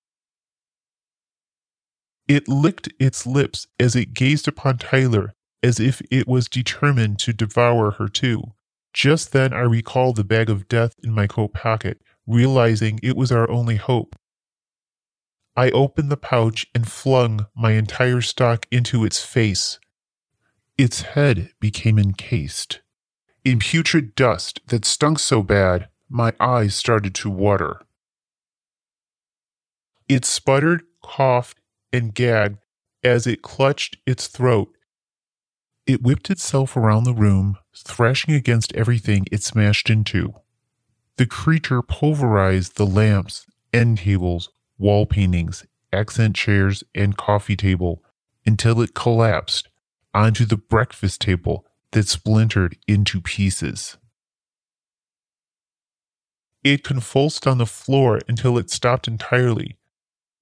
It 2.27 2.47
licked 2.47 2.89
its 2.99 3.25
lips 3.25 3.67
as 3.79 3.95
it 3.95 4.13
gazed 4.13 4.47
upon 4.47 4.77
Tyler 4.77 5.33
as 5.63 5.79
if 5.79 6.01
it 6.11 6.27
was 6.27 6.47
determined 6.47 7.19
to 7.19 7.33
devour 7.33 7.91
her 7.91 8.07
too. 8.07 8.53
Just 8.93 9.31
then 9.31 9.53
I 9.53 9.61
recalled 9.61 10.15
the 10.15 10.23
bag 10.23 10.49
of 10.49 10.67
death 10.67 10.95
in 11.03 11.13
my 11.13 11.27
coat 11.27 11.53
pocket, 11.53 12.01
realizing 12.25 12.99
it 13.01 13.15
was 13.15 13.31
our 13.31 13.49
only 13.49 13.75
hope. 13.77 14.15
I 15.55 15.71
opened 15.71 16.11
the 16.11 16.17
pouch 16.17 16.67
and 16.75 16.87
flung 16.87 17.47
my 17.55 17.71
entire 17.71 18.21
stock 18.21 18.67
into 18.71 19.03
its 19.03 19.23
face. 19.23 19.79
Its 20.77 21.01
head 21.01 21.51
became 21.59 21.97
encased 21.97 22.81
in 23.47 23.59
putrid 23.59 24.13
dust 24.13 24.59
that 24.67 24.83
stunk 24.83 25.17
so 25.17 25.41
bad 25.41 25.87
my 26.09 26.33
eyes 26.37 26.75
started 26.75 27.15
to 27.15 27.29
water. 27.29 27.79
It 30.09 30.25
sputtered, 30.25 30.83
coughed, 31.01 31.57
and 31.97 32.13
gagged 32.13 32.59
as 33.03 33.27
it 33.27 33.41
clutched 33.41 33.97
its 34.05 34.27
throat. 34.27 34.69
It 35.85 36.01
whipped 36.01 36.29
itself 36.29 36.77
around 36.77 37.03
the 37.03 37.13
room, 37.13 37.57
thrashing 37.75 38.33
against 38.33 38.73
everything 38.73 39.25
it 39.31 39.43
smashed 39.43 39.89
into. 39.89 40.35
The 41.17 41.25
creature 41.25 41.81
pulverized 41.81 42.77
the 42.77 42.85
lamps, 42.85 43.45
end 43.73 43.99
tables, 43.99 44.49
wall 44.77 45.05
paintings, 45.05 45.65
accent 45.91 46.35
chairs, 46.35 46.83
and 46.93 47.17
coffee 47.17 47.55
table 47.55 48.03
until 48.45 48.81
it 48.81 48.93
collapsed 48.93 49.69
onto 50.13 50.45
the 50.45 50.57
breakfast 50.57 51.21
table 51.21 51.65
that 51.91 52.07
splintered 52.07 52.77
into 52.87 53.21
pieces. 53.21 53.97
It 56.63 56.83
convulsed 56.83 57.47
on 57.47 57.57
the 57.57 57.65
floor 57.65 58.19
until 58.27 58.57
it 58.57 58.69
stopped 58.69 59.07
entirely. 59.07 59.77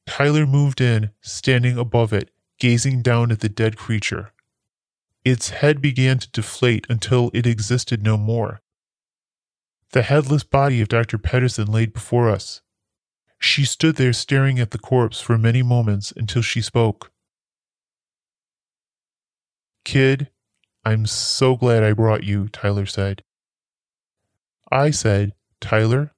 Tyler 0.06 0.46
moved 0.46 0.82
in, 0.82 1.12
standing 1.22 1.78
above 1.78 2.14
it, 2.14 2.32
gazing 2.60 3.02
down 3.02 3.32
at 3.32 3.40
the 3.40 3.50
dead 3.50 3.78
creature. 3.78 4.32
Its 5.24 5.50
head 5.50 5.82
began 5.82 6.20
to 6.20 6.30
deflate 6.32 6.86
until 6.90 7.32
it 7.34 7.48
existed 7.48 8.04
no 8.04 8.16
more. 8.16 8.62
The 9.92 10.04
headless 10.04 10.44
body 10.44 10.82
of 10.82 10.88
Dr. 10.88 11.18
Pedersen 11.18 11.72
laid 11.72 11.94
before 11.94 12.30
us. 12.30 12.62
She 13.40 13.66
stood 13.66 13.96
there 13.96 14.14
staring 14.14 14.60
at 14.60 14.72
the 14.72 14.78
corpse 14.78 15.20
for 15.20 15.38
many 15.38 15.64
moments 15.64 16.14
until 16.16 16.42
she 16.42 16.62
spoke. 16.62 17.12
Kid, 19.84 20.30
I'm 20.84 21.06
so 21.06 21.56
glad 21.56 21.84
I 21.84 21.94
brought 21.94 22.24
you, 22.24 22.48
Tyler 22.50 22.86
said. 22.86 23.24
I 24.72 24.92
said, 24.92 25.34
Tyler, 25.60 26.12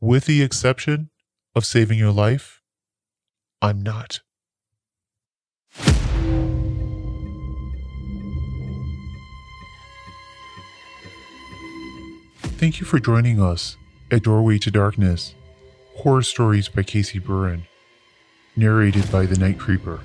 with 0.00 0.26
the 0.26 0.42
exception 0.42 1.10
of 1.54 1.64
saving 1.64 1.98
your 1.98 2.12
life, 2.12 2.62
I'm 3.64 3.82
not. 3.82 4.20
Thank 12.58 12.78
you 12.78 12.84
for 12.84 12.98
joining 12.98 13.40
us 13.40 13.78
at 14.10 14.24
Doorway 14.24 14.58
to 14.58 14.70
Darkness 14.70 15.34
Horror 15.96 16.22
Stories 16.22 16.68
by 16.68 16.82
Casey 16.82 17.18
Burrin, 17.18 17.62
narrated 18.54 19.10
by 19.10 19.24
The 19.24 19.38
Night 19.38 19.58
Creeper. 19.58 20.00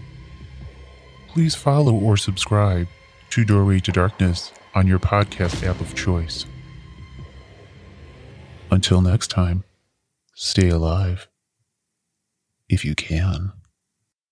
Please 1.27 1.53
follow 1.53 1.93
or 1.93 2.15
subscribe 2.15 2.87
to 3.31 3.43
Doorway 3.43 3.79
to 3.81 3.91
Darkness 3.91 4.53
on 4.73 4.87
your 4.87 4.99
podcast 4.99 5.67
app 5.67 5.81
of 5.81 5.95
choice. 5.95 6.45
Until 8.71 9.01
next 9.01 9.27
time, 9.27 9.65
stay 10.33 10.69
alive 10.69 11.28
if 12.69 12.85
you 12.85 12.95
can. 12.95 13.51